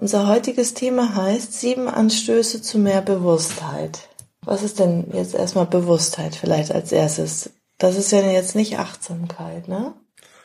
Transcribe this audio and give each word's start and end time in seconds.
Unser 0.00 0.28
heutiges 0.28 0.72
Thema 0.72 1.14
heißt 1.14 1.60
sieben 1.60 1.86
Anstöße 1.86 2.62
zu 2.62 2.78
mehr 2.78 3.02
Bewusstheit. 3.02 4.08
Was 4.40 4.62
ist 4.62 4.78
denn 4.78 5.10
jetzt 5.12 5.34
erstmal 5.34 5.66
Bewusstheit 5.66 6.34
vielleicht 6.34 6.72
als 6.72 6.90
erstes? 6.90 7.50
Das 7.76 7.96
ist 7.96 8.10
ja 8.10 8.22
jetzt 8.22 8.56
nicht 8.56 8.78
Achtsamkeit, 8.78 9.68
ne? 9.68 9.92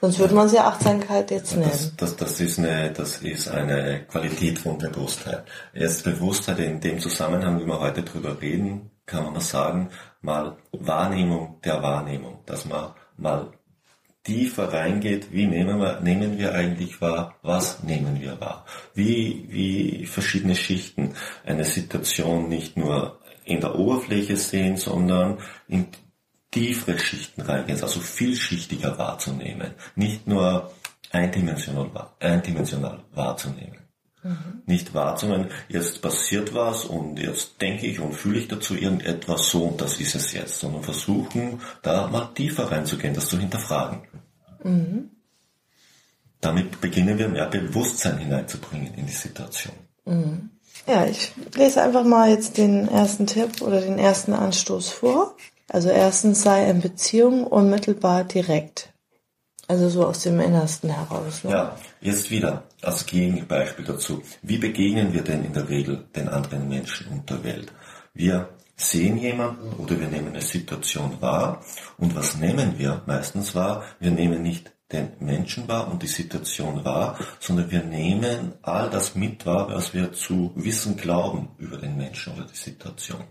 Sonst 0.01 0.19
würde 0.19 0.35
man 0.35 0.47
es 0.47 0.51
ja 0.51 0.67
Achtsamkeit 0.67 1.31
jetzt 1.31 1.55
nennen. 1.55 1.71
Das, 1.71 1.95
das, 1.95 2.15
das, 2.17 2.41
ist 2.41 2.59
eine, 2.59 2.91
das 2.91 3.19
ist 3.19 3.47
eine 3.47 4.03
Qualität 4.07 4.59
von 4.59 4.77
Bewusstheit. 4.77 5.45
Erst 5.73 6.03
Bewusstheit 6.03 6.59
in 6.59 6.81
dem 6.81 6.99
Zusammenhang, 6.99 7.61
wie 7.61 7.65
wir 7.65 7.79
heute 7.79 8.03
drüber 8.03 8.41
reden, 8.41 8.91
kann 9.05 9.23
man 9.23 9.35
mal 9.35 9.39
sagen, 9.39 9.89
mal 10.19 10.57
Wahrnehmung 10.73 11.61
der 11.63 11.81
Wahrnehmung, 11.81 12.39
dass 12.45 12.65
man 12.65 12.91
mal 13.15 13.53
tiefer 14.25 14.73
reingeht, 14.73 15.31
wie 15.31 15.47
nehmen 15.47 15.79
wir, 15.79 16.01
nehmen 16.01 16.37
wir 16.37 16.53
eigentlich 16.53 16.99
wahr, 16.99 17.35
was 17.41 17.83
nehmen 17.83 18.19
wir 18.19 18.41
wahr, 18.41 18.65
wie, 18.93 19.45
wie 19.49 20.05
verschiedene 20.05 20.55
Schichten 20.55 21.13
eine 21.45 21.63
Situation 21.63 22.49
nicht 22.49 22.75
nur 22.75 23.19
in 23.45 23.61
der 23.61 23.75
Oberfläche 23.75 24.35
sehen, 24.35 24.75
sondern 24.75 25.37
in 25.67 25.87
tiefere 26.51 26.97
Schichten 26.97 27.41
reingehen, 27.41 27.81
also 27.81 27.99
vielschichtiger 27.99 28.97
wahrzunehmen, 28.97 29.71
nicht 29.95 30.27
nur 30.27 30.71
eindimensional, 31.11 31.89
eindimensional 32.19 33.03
wahrzunehmen. 33.13 33.85
Mhm. 34.23 34.63
Nicht 34.65 34.93
wahrzunehmen, 34.95 35.51
jetzt 35.69 36.01
passiert 36.01 36.55
was 36.55 36.85
und 36.85 37.19
jetzt 37.19 37.61
denke 37.61 37.85
ich 37.85 37.99
und 37.99 38.13
fühle 38.13 38.39
ich 38.39 38.47
dazu 38.47 38.75
irgendetwas 38.75 39.51
so 39.51 39.65
und 39.65 39.79
das 39.79 39.99
ist 39.99 40.15
es 40.15 40.33
jetzt, 40.33 40.59
sondern 40.59 40.81
versuchen, 40.81 41.61
da 41.83 42.07
mal 42.07 42.33
tiefer 42.33 42.71
reinzugehen, 42.71 43.13
das 43.13 43.27
zu 43.27 43.37
hinterfragen. 43.37 44.01
Mhm. 44.65 45.11
Damit 46.41 46.81
beginnen 46.81 47.17
wir 47.17 47.29
mehr 47.29 47.47
Bewusstsein 47.47 48.17
hineinzubringen 48.17 48.93
in 48.95 49.05
die 49.05 49.13
Situation. 49.13 49.75
Mhm. 50.05 50.49
Ja, 50.87 51.05
ich 51.05 51.31
lese 51.55 51.81
einfach 51.81 52.03
mal 52.03 52.29
jetzt 52.29 52.57
den 52.57 52.87
ersten 52.87 53.25
Tipp 53.27 53.61
oder 53.61 53.81
den 53.81 53.97
ersten 53.97 54.33
Anstoß 54.33 54.89
vor. 54.89 55.35
Also 55.67 55.89
erstens 55.89 56.43
sei 56.43 56.69
in 56.69 56.81
Beziehung 56.81 57.45
unmittelbar 57.45 58.23
direkt. 58.23 58.91
Also 59.67 59.89
so 59.89 60.05
aus 60.05 60.21
dem 60.21 60.39
Innersten 60.39 60.91
heraus. 60.91 61.43
Ne? 61.43 61.51
Ja, 61.51 61.77
jetzt 62.01 62.29
wieder 62.29 62.63
als 62.81 63.05
Gegenbeispiel 63.05 63.85
dazu. 63.85 64.21
Wie 64.43 64.57
begegnen 64.57 65.13
wir 65.13 65.23
denn 65.23 65.43
in 65.43 65.53
der 65.53 65.69
Regel 65.69 66.05
den 66.15 66.27
anderen 66.27 66.69
Menschen 66.69 67.07
und 67.07 67.29
der 67.29 67.43
Welt? 67.43 67.71
Wir 68.13 68.49
sehen 68.75 69.17
jemanden 69.17 69.73
oder 69.73 69.99
wir 69.99 70.07
nehmen 70.07 70.29
eine 70.29 70.41
Situation 70.41 71.21
wahr 71.21 71.63
und 71.97 72.15
was 72.15 72.35
nehmen 72.37 72.77
wir 72.77 73.01
meistens 73.05 73.55
wahr? 73.55 73.83
Wir 73.99 74.11
nehmen 74.11 74.41
nicht 74.41 74.71
den 74.91 75.13
Menschen 75.19 75.67
wahr 75.67 75.87
und 75.87 76.03
die 76.03 76.07
Situation 76.07 76.85
wahr, 76.85 77.17
sondern 77.39 77.71
wir 77.71 77.83
nehmen 77.83 78.53
all 78.61 78.89
das 78.89 79.15
mit 79.15 79.45
wahr, 79.45 79.69
was 79.69 79.93
wir 79.93 80.13
zu 80.13 80.51
wissen 80.55 80.95
glauben 80.97 81.49
über 81.57 81.77
den 81.77 81.97
Menschen 81.97 82.33
oder 82.33 82.45
die 82.45 82.55
Situation. 82.55 83.23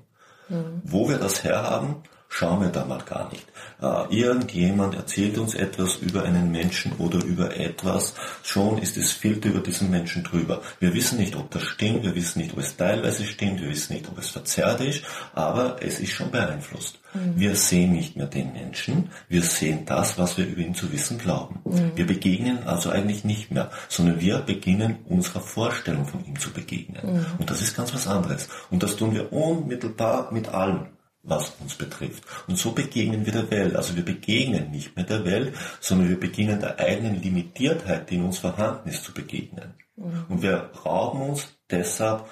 Mhm. 0.49 0.83
Wo 0.83 1.09
wir 1.09 1.19
das 1.19 1.45
herhaben, 1.45 2.03
schauen 2.35 2.63
wir 2.63 2.69
da 2.69 2.85
mal 2.85 3.01
gar 3.03 3.31
nicht. 3.31 3.47
Äh, 3.81 4.17
irgendjemand 4.17 4.97
erzählt 4.97 5.39
uns 5.39 5.55
etwas 5.55 5.97
über 5.97 6.25
einen 6.25 6.51
Menschen 6.51 6.93
oder 6.99 7.25
über 7.25 7.57
etwas, 7.57 8.15
schon 8.43 8.79
ist 8.79 8.97
es 8.97 9.13
Filter 9.13 9.51
über 9.51 9.61
diesen 9.61 9.89
Menschen 9.89 10.25
drüber. 10.25 10.61
Wir 10.81 10.93
wissen 10.95 11.19
nicht, 11.19 11.37
ob 11.37 11.53
das 11.53 11.63
stimmt, 11.63 12.03
wir 12.03 12.17
wissen 12.17 12.41
nicht, 12.41 12.53
ob 12.53 12.59
es 12.59 12.77
teilweise 12.77 13.25
stimmt, 13.25 13.61
wir 13.61 13.69
wissen 13.69 13.93
nicht, 13.93 14.09
ob 14.09 14.19
es 14.19 14.31
verzerrt 14.31 14.81
ist, 14.81 15.05
aber 15.33 15.77
es 15.81 16.01
ist 16.01 16.11
schon 16.11 16.33
beeinflusst. 16.33 16.99
Mhm. 17.15 17.35
Wir 17.37 17.55
sehen 17.55 17.93
nicht 17.93 18.17
mehr 18.17 18.27
den 18.27 18.53
Menschen, 18.53 19.11
wir 19.29 19.43
sehen 19.43 19.87
das, 19.87 20.19
was 20.19 20.37
wir 20.37 20.45
über 20.45 20.63
ihn 20.63 20.75
zu 20.75 20.91
wissen 20.93 21.19
glauben. 21.19 21.61
Mhm. 21.65 21.93
Wir 21.95 22.07
begegnen 22.07 22.67
also 22.67 22.91
eigentlich 22.91 23.23
nicht 23.23 23.53
mehr, 23.53 23.71
sondern 23.89 24.19
wir 24.19 24.39
beginnen 24.39 24.97
unserer 25.09 25.41
Vorstellung 25.41 26.05
von 26.05 26.25
ihm 26.25 26.37
zu 26.41 26.51
begegnen. 26.51 27.15
Mhm. 27.15 27.27
Und 27.39 27.49
das 27.49 27.63
ist 27.63 27.77
ganz 27.77 27.95
was 27.95 28.09
anderes. 28.09 28.49
Und 28.73 28.83
das 28.83 28.97
tun 28.97 29.15
wir 29.15 29.33
unmittelbar 29.33 30.33
mit 30.33 30.49
allem 30.49 30.87
was 31.25 31.53
uns 31.61 31.75
betrifft. 31.75 32.25
Und 32.47 32.59
so 32.59 32.73
begegnen 32.73 33.25
wir 33.25 33.33
der 33.33 33.51
Welt. 33.51 33.77
Also 33.77 33.97
wir 33.97 34.05
begegnen 34.05 34.71
nicht 34.71 34.95
mehr 34.95 35.05
der 35.05 35.25
Welt, 35.25 35.55
sondern 35.81 36.09
wir 36.11 36.21
beginnen 36.21 36.61
der 36.61 36.79
eigenen 36.79 37.21
Limitiertheit, 37.21 38.11
die 38.11 38.17
in 38.17 38.25
uns 38.25 38.39
vorhanden 38.39 38.89
ist, 38.89 39.05
zu 39.05 39.13
begegnen. 39.13 39.75
Mhm. 39.97 40.27
Und 40.29 40.43
wir 40.43 40.71
rauben 40.85 41.23
uns 41.23 41.49
deshalb 41.71 42.27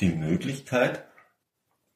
die 0.00 0.10
Möglichkeit, 0.10 1.04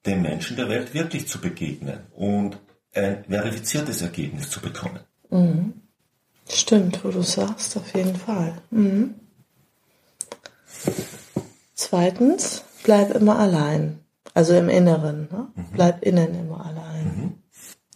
den 0.06 0.22
Menschen 0.22 0.56
der 0.56 0.68
Welt 0.68 0.94
wirklich 0.94 1.26
zu 1.28 1.40
begegnen 1.40 2.00
und 2.14 2.58
ein 2.94 3.24
verifiziertes 3.28 4.02
Ergebnis 4.02 4.50
zu 4.50 4.60
bekommen. 4.60 5.00
Mhm. 5.30 5.74
Stimmt, 6.48 7.04
wo 7.04 7.10
du 7.10 7.22
sagst, 7.22 7.76
auf 7.76 7.94
jeden 7.94 8.16
Fall. 8.16 8.54
Mhm. 8.70 9.14
Zweitens, 11.74 12.64
bleib 12.82 13.14
immer 13.14 13.38
allein. 13.38 14.00
Also 14.38 14.54
im 14.54 14.68
Inneren. 14.68 15.26
Ne? 15.32 15.48
Mhm. 15.56 15.64
Bleib 15.72 16.00
innen 16.04 16.32
immer 16.32 16.64
allein. 16.64 17.04
Mhm. 17.04 17.42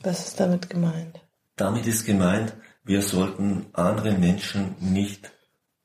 Was 0.02 0.26
ist 0.26 0.40
damit 0.40 0.68
gemeint? 0.68 1.20
Damit 1.54 1.86
ist 1.86 2.04
gemeint, 2.04 2.52
wir 2.82 3.00
sollten 3.02 3.66
andere 3.74 4.10
Menschen 4.10 4.74
nicht 4.80 5.30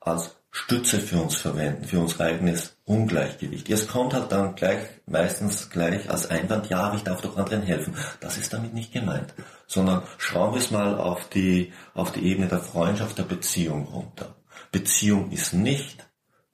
als 0.00 0.34
Stütze 0.50 0.98
für 0.98 1.22
uns 1.22 1.36
verwenden, 1.36 1.84
für 1.84 2.00
unser 2.00 2.24
eigenes 2.24 2.76
Ungleichgewicht. 2.86 3.70
Es 3.70 3.86
kommt 3.86 4.14
halt 4.14 4.32
dann 4.32 4.56
gleich, 4.56 4.80
meistens 5.06 5.70
gleich 5.70 6.10
als 6.10 6.28
Einwand, 6.28 6.68
ja, 6.68 6.92
ich 6.92 7.04
darf 7.04 7.20
doch 7.20 7.36
anderen 7.36 7.62
helfen. 7.62 7.94
Das 8.18 8.36
ist 8.36 8.52
damit 8.52 8.74
nicht 8.74 8.92
gemeint. 8.92 9.34
Sondern 9.68 10.02
schauen 10.16 10.54
wir 10.54 10.58
es 10.58 10.72
mal 10.72 10.98
auf 10.98 11.28
die, 11.28 11.72
auf 11.94 12.10
die 12.10 12.26
Ebene 12.26 12.48
der 12.48 12.58
Freundschaft, 12.58 13.16
der 13.16 13.22
Beziehung 13.22 13.84
runter. 13.86 14.34
Beziehung 14.72 15.30
ist 15.30 15.52
nicht, 15.52 16.04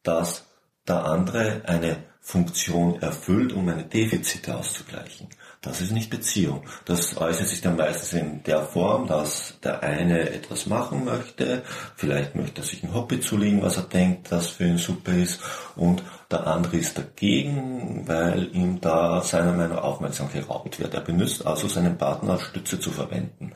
dass 0.02 0.44
der 0.86 1.06
andere 1.06 1.62
eine 1.64 1.96
Funktion 2.26 3.02
erfüllt, 3.02 3.52
um 3.52 3.66
meine 3.66 3.84
Defizite 3.84 4.56
auszugleichen. 4.56 5.28
Das 5.60 5.82
ist 5.82 5.92
nicht 5.92 6.08
Beziehung. 6.08 6.62
Das 6.86 7.18
äußert 7.18 7.46
sich 7.48 7.60
dann 7.60 7.76
meistens 7.76 8.14
in 8.14 8.42
der 8.44 8.62
Form, 8.62 9.06
dass 9.06 9.60
der 9.62 9.82
eine 9.82 10.30
etwas 10.30 10.64
machen 10.64 11.04
möchte, 11.04 11.62
vielleicht 11.96 12.34
möchte 12.34 12.62
er 12.62 12.64
sich 12.64 12.82
ein 12.82 12.94
Hobby 12.94 13.20
zulegen, 13.20 13.62
was 13.62 13.76
er 13.76 13.82
denkt, 13.82 14.32
das 14.32 14.48
für 14.48 14.64
ihn 14.64 14.78
super 14.78 15.12
ist, 15.12 15.42
und 15.76 16.02
der 16.30 16.46
andere 16.46 16.78
ist 16.78 16.96
dagegen, 16.96 18.08
weil 18.08 18.48
ihm 18.56 18.80
da 18.80 19.20
seiner 19.20 19.52
Meinung 19.52 19.76
nach 19.76 19.84
Aufmerksamkeit 19.84 20.46
geraubt 20.46 20.80
wird. 20.80 20.94
Er 20.94 21.02
benutzt 21.02 21.46
also 21.46 21.68
seinen 21.68 21.98
Partner 21.98 22.32
als 22.32 22.42
Stütze 22.44 22.80
zu 22.80 22.90
verwenden. 22.90 23.52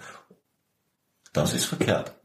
Das 1.33 1.55
ist 1.55 1.65
verkehrt. 1.65 2.18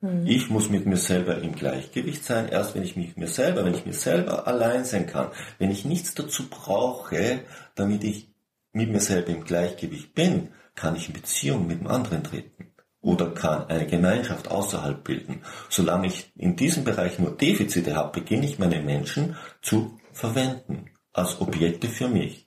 Mhm. 0.00 0.26
Ich 0.26 0.50
muss 0.50 0.70
mit 0.70 0.86
mir 0.86 0.96
selber 0.96 1.38
im 1.38 1.54
Gleichgewicht 1.54 2.24
sein. 2.24 2.48
Erst 2.48 2.74
wenn 2.74 2.82
ich 2.82 2.96
mich 2.96 3.16
mir 3.16 3.28
selber, 3.28 3.64
wenn 3.64 3.74
ich 3.74 3.86
mir 3.86 3.92
selber 3.92 4.46
allein 4.46 4.84
sein 4.84 5.06
kann, 5.06 5.28
wenn 5.58 5.70
ich 5.70 5.84
nichts 5.84 6.14
dazu 6.14 6.48
brauche, 6.48 7.40
damit 7.74 8.04
ich 8.04 8.32
mit 8.72 8.90
mir 8.90 9.00
selber 9.00 9.28
im 9.28 9.44
Gleichgewicht 9.44 10.14
bin, 10.14 10.50
kann 10.74 10.96
ich 10.96 11.08
in 11.08 11.14
Beziehung 11.14 11.66
mit 11.66 11.80
dem 11.80 11.88
anderen 11.88 12.24
treten 12.24 12.72
oder 13.02 13.30
kann 13.30 13.66
eine 13.68 13.86
Gemeinschaft 13.86 14.50
außerhalb 14.50 15.02
bilden. 15.02 15.42
Solange 15.68 16.06
ich 16.06 16.32
in 16.36 16.56
diesem 16.56 16.84
Bereich 16.84 17.18
nur 17.18 17.36
Defizite 17.36 17.94
habe, 17.94 18.20
beginne 18.20 18.46
ich 18.46 18.58
meine 18.58 18.80
Menschen 18.80 19.36
zu 19.62 19.98
verwenden 20.12 20.90
als 21.12 21.40
Objekte 21.40 21.88
für 21.88 22.08
mich. 22.08 22.46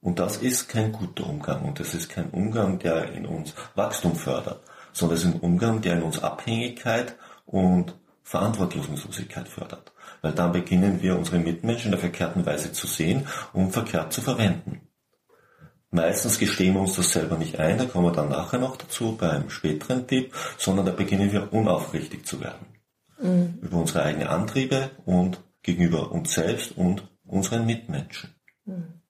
Und 0.00 0.18
das 0.18 0.36
ist 0.36 0.68
kein 0.68 0.92
guter 0.92 1.28
Umgang 1.28 1.62
und 1.62 1.78
das 1.78 1.94
ist 1.94 2.08
kein 2.08 2.30
Umgang, 2.30 2.80
der 2.80 3.12
in 3.12 3.24
uns 3.24 3.54
Wachstum 3.76 4.16
fördert 4.16 4.62
sondern 4.92 5.16
es 5.16 5.24
ist 5.24 5.34
ein 5.34 5.40
Umgang, 5.40 5.80
der 5.80 5.96
in 5.96 6.02
uns 6.02 6.22
Abhängigkeit 6.22 7.16
und 7.46 7.94
Verantwortungslosigkeit 8.22 9.48
fördert. 9.48 9.92
Weil 10.20 10.32
dann 10.32 10.52
beginnen 10.52 11.02
wir 11.02 11.18
unsere 11.18 11.38
Mitmenschen 11.38 11.86
in 11.86 11.92
der 11.92 12.00
verkehrten 12.00 12.46
Weise 12.46 12.72
zu 12.72 12.86
sehen 12.86 13.26
und 13.52 13.72
verkehrt 13.72 14.12
zu 14.12 14.20
verwenden. 14.20 14.80
Meistens 15.90 16.38
gestehen 16.38 16.74
wir 16.74 16.80
uns 16.80 16.96
das 16.96 17.10
selber 17.10 17.36
nicht 17.36 17.58
ein, 17.58 17.76
da 17.76 17.84
kommen 17.84 18.06
wir 18.06 18.12
dann 18.12 18.30
nachher 18.30 18.58
noch 18.58 18.76
dazu 18.76 19.14
beim 19.16 19.50
späteren 19.50 20.06
Tipp, 20.06 20.34
sondern 20.56 20.86
da 20.86 20.92
beginnen 20.92 21.32
wir 21.32 21.52
unaufrichtig 21.52 22.24
zu 22.24 22.40
werden. 22.40 22.66
Mhm. 23.20 23.58
Über 23.60 23.76
unsere 23.76 24.02
eigenen 24.04 24.28
Antriebe 24.28 24.90
und 25.04 25.42
gegenüber 25.62 26.10
uns 26.10 26.32
selbst 26.32 26.76
und 26.78 27.06
unseren 27.24 27.66
Mitmenschen. 27.66 28.30
Mhm. 28.64 29.01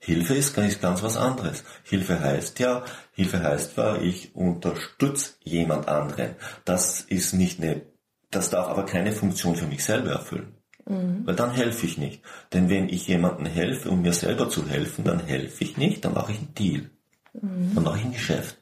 Hilfe 0.00 0.34
ist 0.34 0.54
ganz 0.54 1.02
was 1.02 1.16
anderes. 1.16 1.64
Hilfe 1.82 2.20
heißt 2.20 2.58
ja, 2.60 2.84
Hilfe 3.12 3.42
heißt 3.42 3.76
ja, 3.76 3.96
ich 3.96 4.34
unterstütze 4.34 5.32
jemand 5.42 5.88
anderen. 5.88 6.36
Das 6.64 7.00
ist 7.00 7.34
nicht 7.34 7.60
eine, 7.60 7.82
das 8.30 8.50
darf 8.50 8.68
aber 8.68 8.84
keine 8.84 9.12
Funktion 9.12 9.56
für 9.56 9.66
mich 9.66 9.84
selber 9.84 10.10
erfüllen. 10.12 10.54
Weil 10.86 11.34
dann 11.36 11.50
helfe 11.50 11.84
ich 11.84 11.98
nicht. 11.98 12.22
Denn 12.54 12.70
wenn 12.70 12.88
ich 12.88 13.06
jemandem 13.08 13.44
helfe, 13.44 13.90
um 13.90 14.00
mir 14.00 14.14
selber 14.14 14.48
zu 14.48 14.66
helfen, 14.66 15.04
dann 15.04 15.20
helfe 15.20 15.62
ich 15.64 15.76
nicht, 15.76 16.02
dann 16.04 16.14
mache 16.14 16.32
ich 16.32 16.38
einen 16.38 16.54
Deal. 16.54 16.90
Dann 17.34 17.84
mache 17.84 17.98
ich 17.98 18.04
ein 18.06 18.12
Geschäft. 18.12 18.56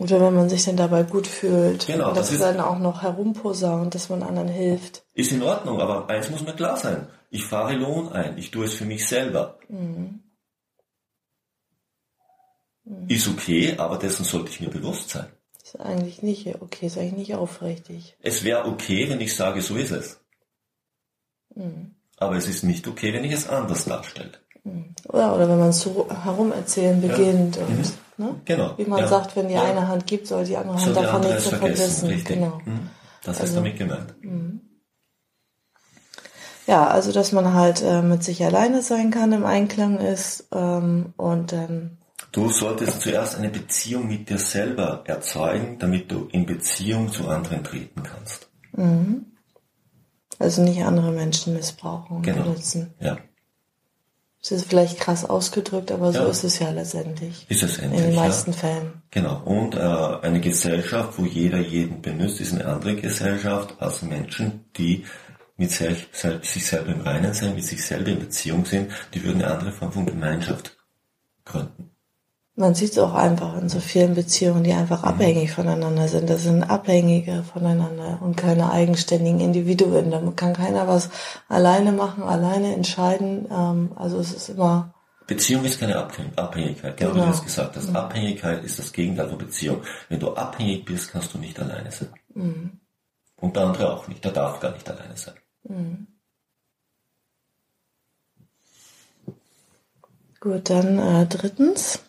Oder 0.00 0.20
wenn 0.20 0.34
man 0.34 0.48
sich 0.48 0.64
dann 0.64 0.76
dabei 0.76 1.04
gut 1.04 1.28
fühlt. 1.28 1.86
Genau, 1.86 2.08
Und 2.08 2.16
das 2.16 2.26
das 2.30 2.32
ist- 2.32 2.42
dann 2.42 2.58
auch 2.58 2.80
noch 2.80 3.02
herumposaunt, 3.02 3.94
dass 3.94 4.08
man 4.08 4.24
anderen 4.24 4.48
hilft. 4.48 5.04
Ist 5.14 5.30
in 5.30 5.42
Ordnung, 5.44 5.80
aber 5.80 6.08
eins 6.10 6.28
muss 6.30 6.42
mir 6.42 6.54
klar 6.54 6.76
sein. 6.76 7.06
Ich 7.30 7.44
fahre 7.44 7.76
Lohn 7.76 8.08
ein. 8.12 8.36
Ich 8.36 8.50
tue 8.50 8.64
es 8.64 8.74
für 8.74 8.84
mich 8.86 9.06
selber. 9.06 9.56
Ist 13.08 13.28
okay, 13.28 13.74
aber 13.78 13.96
dessen 13.98 14.24
sollte 14.24 14.50
ich 14.50 14.60
mir 14.60 14.68
bewusst 14.70 15.10
sein. 15.10 15.26
Ist 15.62 15.80
eigentlich 15.80 16.22
nicht 16.22 16.46
okay, 16.60 16.86
ist 16.86 16.98
eigentlich 16.98 17.14
nicht 17.16 17.34
aufrichtig. 17.34 18.16
Es 18.20 18.44
wäre 18.44 18.66
okay, 18.66 19.08
wenn 19.08 19.20
ich 19.20 19.34
sage, 19.34 19.62
so 19.62 19.76
ist 19.76 19.90
es. 19.90 20.20
Aber 22.18 22.36
es 22.36 22.48
ist 22.48 22.62
nicht 22.64 22.86
okay, 22.86 23.12
wenn 23.14 23.24
ich 23.24 23.32
es 23.32 23.48
anders 23.48 23.86
darstelle. 23.86 24.32
Oder, 25.08 25.34
oder 25.34 25.48
wenn 25.48 25.58
man 25.58 25.72
so 25.72 26.08
herumerzählen 26.24 27.00
beginnt 27.00 27.58
und 27.58 27.92
ne? 28.16 28.40
Genau. 28.44 28.76
wie 28.78 28.84
man 28.84 29.00
ja. 29.00 29.08
sagt, 29.08 29.36
wenn 29.36 29.48
die 29.48 29.54
Ja. 29.54 29.62
eine 29.64 29.88
Hand 29.88 30.06
gibt, 30.06 30.26
soll 30.26 30.44
die 30.44 30.56
andere 30.56 30.76
Hand 30.80 30.86
die 30.88 30.94
davon 30.94 31.20
nichts 31.20 31.44
davon 31.44 31.58
vergessen. 31.60 31.86
wissen. 31.86 32.08
Richtig. 32.08 32.36
Genau. 32.36 32.60
Mhm. 32.64 32.90
Das 33.24 33.36
ist 33.36 33.42
Also- 33.42 33.54
damit 33.56 33.76
gemeint. 33.78 34.14
Ja, 36.66 36.86
also 36.86 37.12
dass 37.12 37.32
man 37.32 37.52
halt 37.52 37.82
äh, 37.82 38.00
mit 38.00 38.24
sich 38.24 38.42
alleine 38.42 38.80
sein 38.82 39.10
kann, 39.10 39.32
im 39.32 39.44
Einklang 39.44 39.98
ist 39.98 40.48
ähm, 40.52 41.12
und 41.18 41.52
dann 41.52 41.98
Du 42.34 42.50
solltest 42.50 43.00
zuerst 43.00 43.36
eine 43.38 43.48
Beziehung 43.48 44.08
mit 44.08 44.28
dir 44.28 44.38
selber 44.38 45.04
erzeugen, 45.06 45.78
damit 45.78 46.10
du 46.10 46.26
in 46.32 46.44
Beziehung 46.46 47.10
zu 47.12 47.28
anderen 47.28 47.62
treten 47.62 48.02
kannst. 48.02 48.48
also 50.40 50.62
nicht 50.62 50.82
andere 50.82 51.12
Menschen 51.12 51.54
missbrauchen 51.54 52.16
und 52.16 52.22
Genau. 52.24 52.42
benutzen. 52.42 52.92
Ja. 52.98 53.18
Das 54.42 54.50
ist 54.50 54.68
vielleicht 54.68 54.98
krass 54.98 55.24
ausgedrückt, 55.24 55.92
aber 55.92 56.12
so 56.12 56.18
Ja. 56.18 56.26
ist 56.26 56.42
es 56.42 56.58
ja 56.58 56.70
letztendlich. 56.70 57.46
Ist 57.48 57.62
es 57.62 57.78
In 57.78 57.84
endlich. 57.84 58.02
den 58.02 58.14
ja? 58.14 58.20
meisten 58.20 58.52
Fällen. 58.52 59.02
Genau. 59.12 59.40
Und 59.44 59.76
äh, 59.76 59.78
eine 59.78 60.40
Gesellschaft, 60.40 61.16
wo 61.18 61.24
jeder 61.24 61.60
jeden 61.60 62.02
benutzt, 62.02 62.40
ist 62.40 62.52
eine 62.52 62.66
andere 62.66 62.96
Gesellschaft 62.96 63.76
als 63.80 64.02
Menschen, 64.02 64.64
die 64.76 65.04
mit 65.56 65.70
sich, 65.70 66.08
sich 66.42 66.66
selber 66.66 66.90
im 66.92 67.00
Reinen 67.02 67.32
sind, 67.32 67.54
mit 67.54 67.64
sich 67.64 67.86
selber 67.86 68.08
in 68.10 68.18
Beziehung 68.18 68.64
sind, 68.66 68.90
die 69.14 69.22
würden 69.22 69.40
eine 69.40 69.54
andere 69.54 69.70
Form 69.72 69.92
von 69.92 70.04
Gemeinschaft 70.04 70.76
gründen. 71.44 71.93
Man 72.56 72.74
sieht 72.76 72.92
es 72.92 72.98
auch 72.98 73.14
einfach 73.14 73.60
in 73.60 73.68
so 73.68 73.80
vielen 73.80 74.14
Beziehungen, 74.14 74.62
die 74.62 74.72
einfach 74.72 75.02
Mhm. 75.02 75.08
abhängig 75.08 75.52
voneinander 75.52 76.06
sind. 76.06 76.30
Das 76.30 76.44
sind 76.44 76.62
Abhängige 76.62 77.42
voneinander 77.42 78.18
und 78.22 78.36
keine 78.36 78.70
eigenständigen 78.70 79.40
Individuen. 79.40 80.12
Da 80.12 80.20
kann 80.36 80.52
keiner 80.54 80.86
was 80.86 81.10
alleine 81.48 81.90
machen, 81.90 82.22
alleine 82.22 82.72
entscheiden. 82.74 83.48
Ähm, 83.50 83.90
also 83.96 84.18
es 84.20 84.32
ist 84.32 84.50
immer, 84.50 84.94
Beziehung 85.26 85.64
ist 85.64 85.80
keine 85.80 85.96
Abhäng- 85.96 86.36
Abhängigkeit, 86.36 86.96
genau 86.98 87.10
wie 87.10 87.14
Genau. 87.14 87.24
du 87.26 87.30
das 87.32 87.42
gesagt 87.42 87.76
hast. 87.76 87.96
Abhängigkeit 87.96 88.62
ist 88.62 88.78
das 88.78 88.92
Gegenteil 88.92 89.28
von 89.30 89.38
Beziehung. 89.38 89.82
Wenn 90.10 90.20
du 90.20 90.34
abhängig 90.34 90.84
bist, 90.84 91.10
kannst 91.10 91.32
du 91.34 91.38
nicht 91.38 91.58
alleine 91.58 91.90
sein. 91.90 92.10
Und 93.40 93.56
der 93.56 93.62
andere 93.64 93.92
auch 93.94 94.06
nicht, 94.06 94.22
der 94.24 94.32
darf 94.32 94.60
gar 94.60 94.72
nicht 94.72 94.88
alleine 94.88 95.16
sein. 95.16 95.34
gut, 100.40 100.68
dann 100.68 100.98
äh, 100.98 101.26
drittens. 101.26 102.00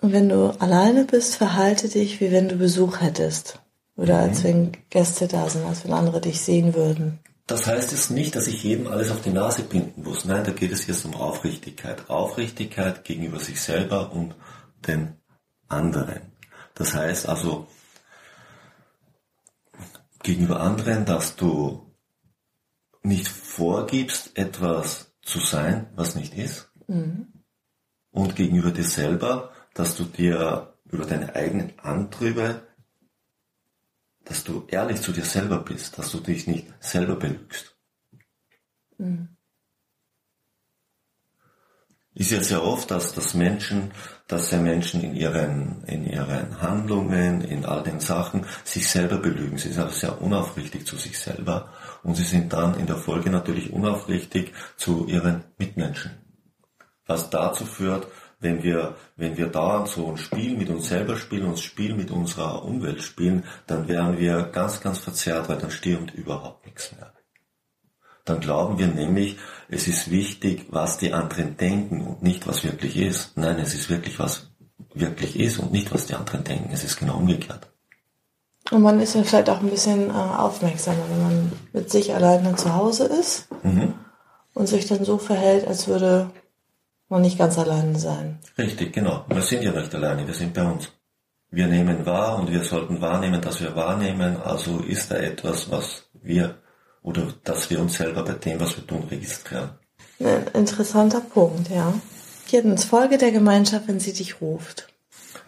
Wenn 0.00 0.28
du 0.28 0.50
alleine 0.60 1.04
bist, 1.04 1.36
verhalte 1.36 1.88
dich, 1.88 2.20
wie 2.20 2.30
wenn 2.30 2.48
du 2.48 2.56
Besuch 2.56 3.00
hättest. 3.00 3.60
Oder 3.96 4.18
als 4.18 4.44
wenn 4.44 4.72
Gäste 4.90 5.26
da 5.26 5.48
sind, 5.48 5.64
als 5.64 5.84
wenn 5.84 5.92
andere 5.92 6.20
dich 6.20 6.40
sehen 6.40 6.74
würden. 6.74 7.18
Das 7.46 7.66
heißt 7.66 7.92
jetzt 7.92 8.10
nicht, 8.10 8.34
dass 8.34 8.48
ich 8.48 8.62
jedem 8.62 8.88
alles 8.88 9.10
auf 9.10 9.22
die 9.22 9.30
Nase 9.30 9.62
binden 9.62 10.02
muss. 10.02 10.24
Nein, 10.24 10.44
da 10.44 10.50
geht 10.50 10.72
es 10.72 10.86
jetzt 10.86 11.04
um 11.04 11.14
Aufrichtigkeit. 11.14 12.10
Aufrichtigkeit 12.10 13.04
gegenüber 13.04 13.38
sich 13.38 13.60
selber 13.60 14.12
und 14.12 14.34
den 14.86 15.14
anderen. 15.68 16.32
Das 16.74 16.94
heißt 16.94 17.28
also 17.28 17.68
gegenüber 20.22 20.60
anderen, 20.60 21.04
dass 21.04 21.36
du 21.36 21.86
nicht 23.02 23.28
vorgibst, 23.28 24.36
etwas 24.36 25.12
zu 25.22 25.38
sein, 25.38 25.86
was 25.94 26.16
nicht 26.16 26.34
ist. 26.34 26.70
Und 28.10 28.36
gegenüber 28.36 28.72
dir 28.72 28.84
selber, 28.84 29.52
dass 29.76 29.96
du 29.96 30.04
dir 30.04 30.74
über 30.90 31.06
deine 31.06 31.34
eigenen 31.36 31.78
Antriebe 31.78 32.66
dass 34.26 34.42
du 34.42 34.66
ehrlich 34.68 35.00
zu 35.00 35.12
dir 35.12 35.24
selber 35.24 35.58
bist, 35.58 35.98
dass 35.98 36.10
du 36.10 36.18
dich 36.18 36.46
nicht 36.46 36.66
selber 36.80 37.16
belügst. 37.16 37.74
Ist 42.14 42.32
ja 42.32 42.42
sehr 42.42 42.64
oft, 42.64 42.90
dass, 42.90 43.14
dass 43.14 43.34
Menschen, 43.34 43.92
dass 44.26 44.50
ja 44.50 44.58
Menschen 44.58 45.02
in 45.02 45.14
ihren, 45.14 45.84
in 45.84 46.06
ihren 46.06 46.60
Handlungen, 46.60 47.42
in 47.42 47.64
all 47.64 47.82
den 47.82 48.00
Sachen 48.00 48.46
sich 48.64 48.88
selber 48.88 49.18
belügen. 49.18 49.58
Sie 49.58 49.68
sind 49.68 49.82
also 49.82 49.96
sehr 49.96 50.20
unaufrichtig 50.20 50.86
zu 50.86 50.96
sich 50.96 51.18
selber 51.18 51.72
und 52.02 52.16
sie 52.16 52.24
sind 52.24 52.52
dann 52.52 52.78
in 52.80 52.86
der 52.86 52.96
Folge 52.96 53.30
natürlich 53.30 53.72
unaufrichtig 53.72 54.52
zu 54.76 55.06
ihren 55.06 55.44
Mitmenschen. 55.56 56.12
Was 57.06 57.30
dazu 57.30 57.64
führt, 57.64 58.08
wenn 58.38 58.62
wir, 58.62 58.96
wenn 59.16 59.36
wir 59.36 59.46
dauernd 59.46 59.88
so 59.88 60.08
ein 60.08 60.16
Spiel 60.16 60.56
mit 60.56 60.68
uns 60.68 60.88
selber 60.88 61.16
spielen, 61.16 61.46
uns 61.46 61.62
Spiel 61.62 61.94
mit 61.94 62.10
unserer 62.10 62.64
Umwelt 62.64 63.02
spielen, 63.02 63.44
dann 63.66 63.88
werden 63.88 64.18
wir 64.18 64.42
ganz, 64.44 64.80
ganz 64.80 64.98
verzerrt, 64.98 65.48
weil 65.48 65.58
dann 65.58 65.70
stimmt 65.70 66.14
überhaupt 66.14 66.66
nichts 66.66 66.92
mehr. 66.92 67.12
Dann 68.24 68.40
glauben 68.40 68.78
wir 68.78 68.88
nämlich, 68.88 69.38
es 69.68 69.86
ist 69.86 70.10
wichtig, 70.10 70.66
was 70.70 70.98
die 70.98 71.12
anderen 71.12 71.56
denken 71.56 72.00
und 72.02 72.22
nicht, 72.22 72.46
was 72.46 72.64
wirklich 72.64 72.96
ist. 72.96 73.36
Nein, 73.36 73.58
es 73.58 73.72
ist 73.72 73.88
wirklich, 73.88 74.18
was 74.18 74.50
wirklich 74.92 75.38
ist 75.38 75.58
und 75.58 75.72
nicht, 75.72 75.94
was 75.94 76.06
die 76.06 76.14
anderen 76.14 76.44
denken. 76.44 76.70
Es 76.72 76.84
ist 76.84 76.98
genau 76.98 77.16
umgekehrt. 77.16 77.70
Und 78.72 78.82
man 78.82 79.00
ist 79.00 79.14
dann 79.14 79.24
vielleicht 79.24 79.48
auch 79.48 79.60
ein 79.60 79.70
bisschen 79.70 80.10
äh, 80.10 80.12
aufmerksamer, 80.12 81.04
wenn 81.08 81.22
man 81.22 81.52
mit 81.72 81.90
sich 81.90 82.12
alleine 82.12 82.56
zu 82.56 82.74
Hause 82.74 83.04
ist 83.04 83.48
und 84.54 84.66
sich 84.66 84.86
dann 84.86 85.04
so 85.04 85.18
verhält, 85.18 85.68
als 85.68 85.86
würde 85.86 86.30
man 87.08 87.22
nicht 87.22 87.38
ganz 87.38 87.58
alleine 87.58 87.98
sein. 87.98 88.38
Richtig, 88.58 88.92
genau. 88.92 89.24
Wir 89.28 89.42
sind 89.42 89.62
ja 89.62 89.72
nicht 89.72 89.94
alleine, 89.94 90.26
wir 90.26 90.34
sind 90.34 90.54
bei 90.54 90.64
uns. 90.64 90.88
Wir 91.50 91.68
nehmen 91.68 92.04
wahr 92.04 92.38
und 92.38 92.50
wir 92.50 92.64
sollten 92.64 93.00
wahrnehmen, 93.00 93.40
dass 93.40 93.60
wir 93.60 93.76
wahrnehmen. 93.76 94.36
Also 94.42 94.78
ist 94.80 95.10
da 95.10 95.16
etwas, 95.16 95.70
was 95.70 96.08
wir 96.12 96.56
oder 97.02 97.32
dass 97.44 97.70
wir 97.70 97.80
uns 97.80 97.94
selber 97.94 98.24
bei 98.24 98.32
dem, 98.32 98.58
was 98.58 98.76
wir 98.76 98.86
tun, 98.86 99.04
registrieren. 99.08 99.70
Ein 100.18 100.46
interessanter 100.54 101.20
Punkt, 101.20 101.70
ja. 101.70 101.92
Viertens, 102.44 102.84
Folge 102.84 103.18
der 103.18 103.30
Gemeinschaft, 103.30 103.86
wenn 103.86 104.00
sie 104.00 104.12
dich 104.12 104.40
ruft. 104.40 104.88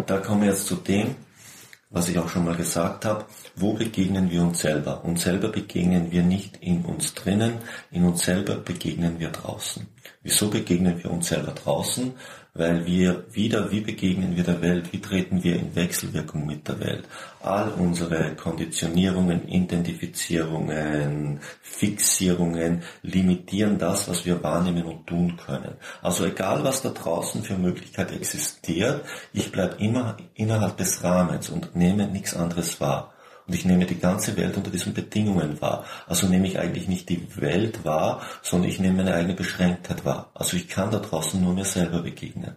Da 0.06 0.18
kommen 0.18 0.42
wir 0.42 0.50
jetzt 0.50 0.66
zu 0.66 0.76
dem, 0.76 1.16
was 1.90 2.08
ich 2.08 2.18
auch 2.18 2.28
schon 2.28 2.44
mal 2.44 2.56
gesagt 2.56 3.04
habe, 3.04 3.24
wo 3.56 3.72
begegnen 3.72 4.30
wir 4.30 4.42
uns 4.42 4.60
selber? 4.60 5.04
Uns 5.04 5.22
selber 5.22 5.48
begegnen 5.48 6.12
wir 6.12 6.22
nicht 6.22 6.58
in 6.58 6.84
uns 6.84 7.14
drinnen, 7.14 7.54
in 7.90 8.04
uns 8.04 8.24
selber 8.24 8.56
begegnen 8.56 9.18
wir 9.18 9.30
draußen. 9.30 9.86
Wieso 10.22 10.50
begegnen 10.50 11.02
wir 11.02 11.10
uns 11.10 11.28
selber 11.28 11.52
draußen? 11.52 12.12
Weil 12.58 12.84
wir 12.86 13.24
wieder, 13.30 13.70
wie 13.70 13.80
begegnen 13.80 14.36
wir 14.36 14.42
der 14.42 14.60
Welt, 14.60 14.92
wie 14.92 15.00
treten 15.00 15.44
wir 15.44 15.54
in 15.54 15.76
Wechselwirkung 15.76 16.44
mit 16.44 16.66
der 16.66 16.80
Welt? 16.80 17.04
All 17.40 17.70
unsere 17.70 18.34
Konditionierungen, 18.34 19.46
Identifizierungen, 19.46 21.38
Fixierungen 21.62 22.82
limitieren 23.02 23.78
das, 23.78 24.08
was 24.08 24.26
wir 24.26 24.42
wahrnehmen 24.42 24.86
und 24.86 25.06
tun 25.06 25.36
können. 25.36 25.76
Also 26.02 26.24
egal, 26.24 26.64
was 26.64 26.82
da 26.82 26.88
draußen 26.90 27.44
für 27.44 27.56
Möglichkeit 27.56 28.10
existiert, 28.10 29.04
ich 29.32 29.52
bleibe 29.52 29.76
immer 29.78 30.16
innerhalb 30.34 30.76
des 30.78 31.04
Rahmens 31.04 31.50
und 31.50 31.76
nehme 31.76 32.08
nichts 32.08 32.34
anderes 32.34 32.80
wahr. 32.80 33.14
Und 33.48 33.54
ich 33.54 33.64
nehme 33.64 33.86
die 33.86 33.98
ganze 33.98 34.36
Welt 34.36 34.58
unter 34.58 34.70
diesen 34.70 34.92
Bedingungen 34.92 35.58
wahr. 35.62 35.86
Also 36.06 36.28
nehme 36.28 36.46
ich 36.46 36.58
eigentlich 36.58 36.86
nicht 36.86 37.08
die 37.08 37.34
Welt 37.40 37.82
wahr, 37.82 38.20
sondern 38.42 38.68
ich 38.68 38.78
nehme 38.78 38.98
meine 38.98 39.14
eigene 39.14 39.32
Beschränktheit 39.32 40.04
wahr. 40.04 40.30
Also 40.34 40.58
ich 40.58 40.68
kann 40.68 40.90
da 40.90 40.98
draußen 40.98 41.40
nur 41.40 41.54
mir 41.54 41.64
selber 41.64 42.02
begegnen. 42.02 42.56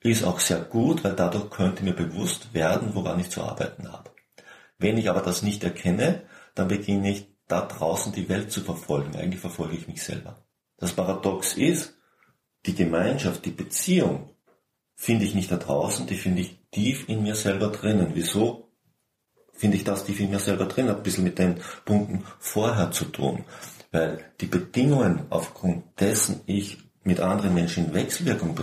Ist 0.00 0.24
auch 0.24 0.40
sehr 0.40 0.60
gut, 0.60 1.04
weil 1.04 1.14
dadurch 1.14 1.50
könnte 1.50 1.84
mir 1.84 1.92
bewusst 1.92 2.54
werden, 2.54 2.94
woran 2.94 3.20
ich 3.20 3.28
zu 3.28 3.42
arbeiten 3.42 3.92
habe. 3.92 4.10
Wenn 4.78 4.96
ich 4.96 5.10
aber 5.10 5.20
das 5.20 5.42
nicht 5.42 5.62
erkenne, 5.62 6.22
dann 6.54 6.68
beginne 6.68 7.10
ich 7.10 7.28
da 7.46 7.60
draußen 7.60 8.12
die 8.12 8.30
Welt 8.30 8.50
zu 8.50 8.62
verfolgen. 8.62 9.14
Eigentlich 9.14 9.40
verfolge 9.40 9.76
ich 9.76 9.88
mich 9.88 10.02
selber. 10.02 10.42
Das 10.78 10.92
Paradox 10.92 11.54
ist, 11.54 11.94
die 12.64 12.74
Gemeinschaft, 12.74 13.44
die 13.44 13.50
Beziehung 13.50 14.30
finde 14.94 15.26
ich 15.26 15.34
nicht 15.34 15.50
da 15.50 15.56
draußen, 15.56 16.06
die 16.06 16.16
finde 16.16 16.40
ich 16.40 16.58
tief 16.70 17.08
in 17.10 17.22
mir 17.22 17.34
selber 17.34 17.68
drinnen. 17.68 18.12
Wieso 18.14 18.63
finde 19.54 19.76
ich 19.76 19.84
das 19.84 20.04
tief 20.04 20.20
in 20.20 20.30
mir 20.30 20.38
selber 20.38 20.66
drin? 20.66 20.88
Hat 20.88 20.98
ein 20.98 21.02
bisschen 21.02 21.24
mit 21.24 21.38
den 21.38 21.56
Punkten 21.84 22.24
vorher 22.38 22.90
zu 22.90 23.06
tun. 23.06 23.44
Weil 23.92 24.18
die 24.40 24.46
Bedingungen, 24.46 25.26
aufgrund 25.30 25.84
dessen 26.00 26.40
ich 26.46 26.78
mit 27.04 27.20
anderen 27.20 27.54
Menschen 27.54 27.86
in 27.86 27.94
Wechselwirkung 27.94 28.58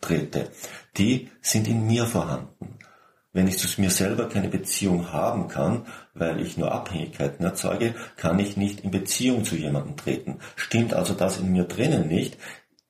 trete, 0.00 0.50
die 0.96 1.30
sind 1.42 1.68
in 1.68 1.86
mir 1.86 2.06
vorhanden. 2.06 2.78
Wenn 3.32 3.46
ich 3.46 3.58
zu 3.58 3.80
mir 3.80 3.90
selber 3.90 4.28
keine 4.28 4.48
Beziehung 4.48 5.12
haben 5.12 5.46
kann, 5.46 5.86
weil 6.14 6.40
ich 6.40 6.56
nur 6.56 6.72
Abhängigkeiten 6.72 7.44
erzeuge, 7.44 7.94
kann 8.16 8.38
ich 8.40 8.56
nicht 8.56 8.80
in 8.80 8.90
Beziehung 8.90 9.44
zu 9.44 9.54
jemandem 9.54 9.96
treten. 9.96 10.38
Stimmt 10.56 10.94
also 10.94 11.14
das 11.14 11.38
in 11.38 11.52
mir 11.52 11.64
drinnen 11.64 12.08
nicht, 12.08 12.38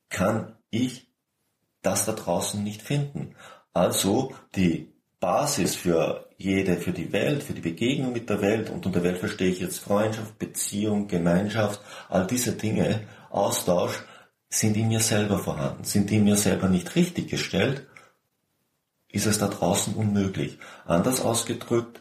kann 0.08 0.56
ich 0.70 1.08
das 1.82 2.06
da 2.06 2.12
draußen 2.12 2.62
nicht 2.62 2.82
finden. 2.82 3.34
Also 3.72 4.34
die 4.56 4.92
Basis 5.20 5.76
für 5.76 6.28
jede, 6.38 6.78
für 6.78 6.92
die 6.92 7.12
Welt, 7.12 7.42
für 7.42 7.52
die 7.52 7.60
Begegnung 7.60 8.12
mit 8.12 8.30
der 8.30 8.40
Welt 8.40 8.70
und 8.70 8.86
unter 8.86 9.04
Welt 9.04 9.18
verstehe 9.18 9.50
ich 9.50 9.60
jetzt 9.60 9.80
Freundschaft, 9.80 10.38
Beziehung, 10.38 11.08
Gemeinschaft, 11.08 11.80
all 12.08 12.26
diese 12.26 12.52
Dinge, 12.52 13.06
Austausch, 13.28 14.02
sind 14.48 14.76
in 14.76 14.88
mir 14.88 15.00
selber 15.00 15.38
vorhanden. 15.38 15.84
Sind 15.84 16.08
die 16.10 16.16
in 16.16 16.24
mir 16.24 16.36
selber 16.36 16.68
nicht 16.68 16.96
richtig 16.96 17.28
gestellt, 17.28 17.86
ist 19.12 19.26
es 19.26 19.38
da 19.38 19.48
draußen 19.48 19.94
unmöglich. 19.94 20.58
Anders 20.86 21.20
ausgedrückt, 21.20 22.00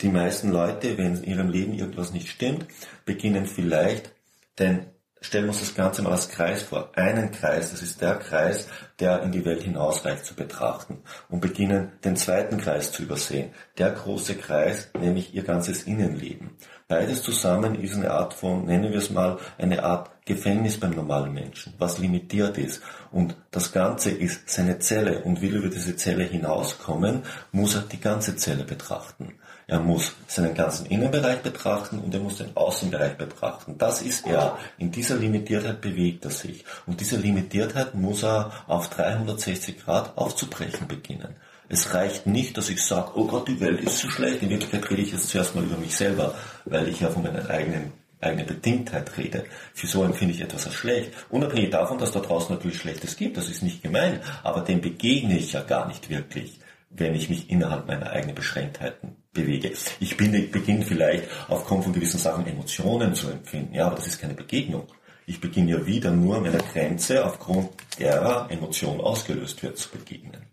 die 0.00 0.08
meisten 0.08 0.50
Leute, 0.50 0.98
wenn 0.98 1.16
in 1.16 1.24
ihrem 1.24 1.48
Leben 1.48 1.72
irgendwas 1.72 2.12
nicht 2.12 2.28
stimmt, 2.28 2.66
beginnen 3.04 3.46
vielleicht 3.46 4.12
den 4.58 4.86
stellen 5.20 5.44
wir 5.44 5.50
uns 5.50 5.60
das 5.60 5.74
Ganze 5.74 6.02
mal 6.02 6.12
als 6.12 6.28
Kreis 6.28 6.62
vor. 6.62 6.90
Einen 6.94 7.30
Kreis, 7.30 7.70
das 7.70 7.82
ist 7.82 8.00
der 8.00 8.16
Kreis, 8.16 8.68
der 9.00 9.22
in 9.22 9.32
die 9.32 9.44
Welt 9.44 9.62
hinausreicht 9.62 10.24
zu 10.24 10.34
betrachten 10.34 10.98
und 11.28 11.40
beginnen 11.40 11.92
den 12.04 12.16
zweiten 12.16 12.58
Kreis 12.58 12.92
zu 12.92 13.02
übersehen. 13.02 13.50
Der 13.78 13.90
große 13.90 14.36
Kreis, 14.36 14.90
nämlich 14.98 15.34
ihr 15.34 15.42
ganzes 15.42 15.84
Innenleben. 15.84 16.50
Beides 16.88 17.22
zusammen 17.22 17.74
ist 17.74 17.96
eine 17.96 18.12
Art 18.12 18.34
von, 18.34 18.64
nennen 18.66 18.92
wir 18.92 18.98
es 18.98 19.10
mal, 19.10 19.38
eine 19.58 19.82
Art 19.82 20.10
Gefängnis 20.24 20.78
beim 20.78 20.92
normalen 20.92 21.32
Menschen, 21.32 21.74
was 21.78 21.98
limitiert 21.98 22.58
ist. 22.58 22.82
Und 23.10 23.36
das 23.50 23.72
Ganze 23.72 24.10
ist 24.10 24.48
seine 24.48 24.78
Zelle 24.78 25.22
und 25.22 25.40
will 25.40 25.56
über 25.56 25.68
diese 25.68 25.96
Zelle 25.96 26.24
hinauskommen, 26.24 27.22
muss 27.52 27.74
er 27.74 27.82
die 27.82 28.00
ganze 28.00 28.36
Zelle 28.36 28.64
betrachten. 28.64 29.34
Er 29.68 29.80
muss 29.80 30.12
seinen 30.28 30.54
ganzen 30.54 30.86
Innenbereich 30.86 31.42
betrachten 31.42 31.98
und 31.98 32.14
er 32.14 32.20
muss 32.20 32.36
den 32.36 32.56
Außenbereich 32.56 33.16
betrachten. 33.16 33.76
Das 33.76 34.00
ist 34.00 34.24
er. 34.24 34.56
In 34.78 34.92
dieser 34.92 35.16
Limitiertheit 35.16 35.80
bewegt 35.80 36.24
er 36.24 36.30
sich. 36.30 36.64
Und 36.86 37.00
diese 37.00 37.16
Limitiertheit 37.16 37.92
muss 37.94 38.22
er 38.22 38.52
auf 38.68 38.88
360 38.90 39.84
Grad 39.84 40.16
aufzubrechen 40.16 40.86
beginnen. 40.86 41.34
Es 41.68 41.94
reicht 41.94 42.28
nicht, 42.28 42.56
dass 42.56 42.68
ich 42.68 42.80
sage, 42.80 43.10
oh 43.16 43.26
Gott, 43.26 43.48
die 43.48 43.60
Welt 43.60 43.80
ist 43.80 43.98
so 43.98 44.08
schlecht. 44.08 44.40
In 44.40 44.50
Wirklichkeit 44.50 44.88
rede 44.88 45.02
ich 45.02 45.10
jetzt 45.10 45.30
zuerst 45.30 45.56
mal 45.56 45.64
über 45.64 45.78
mich 45.78 45.96
selber, 45.96 46.36
weil 46.64 46.86
ich 46.86 47.00
ja 47.00 47.08
von 47.08 47.24
meiner 47.24 47.50
eigenen 47.50 47.92
eigene 48.20 48.44
Bedingtheit 48.44 49.16
rede. 49.18 49.44
Für 49.74 49.88
so 49.88 50.04
empfinde 50.04 50.32
ich 50.32 50.40
etwas 50.40 50.66
als 50.66 50.74
schlecht. 50.76 51.12
Unabhängig 51.28 51.70
davon, 51.70 51.98
dass 51.98 52.12
da 52.12 52.20
draußen 52.20 52.54
natürlich 52.54 52.78
Schlechtes 52.78 53.16
gibt, 53.16 53.36
das 53.36 53.48
ist 53.48 53.62
nicht 53.62 53.82
gemein, 53.82 54.20
aber 54.42 54.62
dem 54.62 54.80
begegne 54.80 55.36
ich 55.36 55.52
ja 55.52 55.62
gar 55.62 55.86
nicht 55.86 56.08
wirklich, 56.08 56.60
wenn 56.88 57.14
ich 57.14 57.28
mich 57.28 57.50
innerhalb 57.50 57.86
meiner 57.86 58.10
eigenen 58.10 58.34
Beschränktheiten 58.34 59.16
bewege. 59.36 59.72
Ich 60.00 60.16
bin, 60.16 60.32
beginne 60.50 60.84
vielleicht 60.84 61.24
aufgrund 61.48 61.84
von 61.84 61.92
gewissen 61.92 62.18
Sachen 62.18 62.46
Emotionen 62.46 63.14
zu 63.14 63.28
empfinden, 63.28 63.74
ja, 63.74 63.86
aber 63.86 63.96
das 63.96 64.08
ist 64.08 64.20
keine 64.20 64.34
Begegnung. 64.34 64.88
Ich 65.26 65.40
beginne 65.40 65.72
ja 65.72 65.86
wieder 65.86 66.10
nur 66.10 66.40
meiner 66.40 66.58
Grenze, 66.58 67.24
aufgrund 67.24 67.70
derer 67.98 68.48
Emotion 68.50 69.00
ausgelöst 69.00 69.62
wird, 69.62 69.76
zu 69.76 69.90
begegnen. 69.90 70.46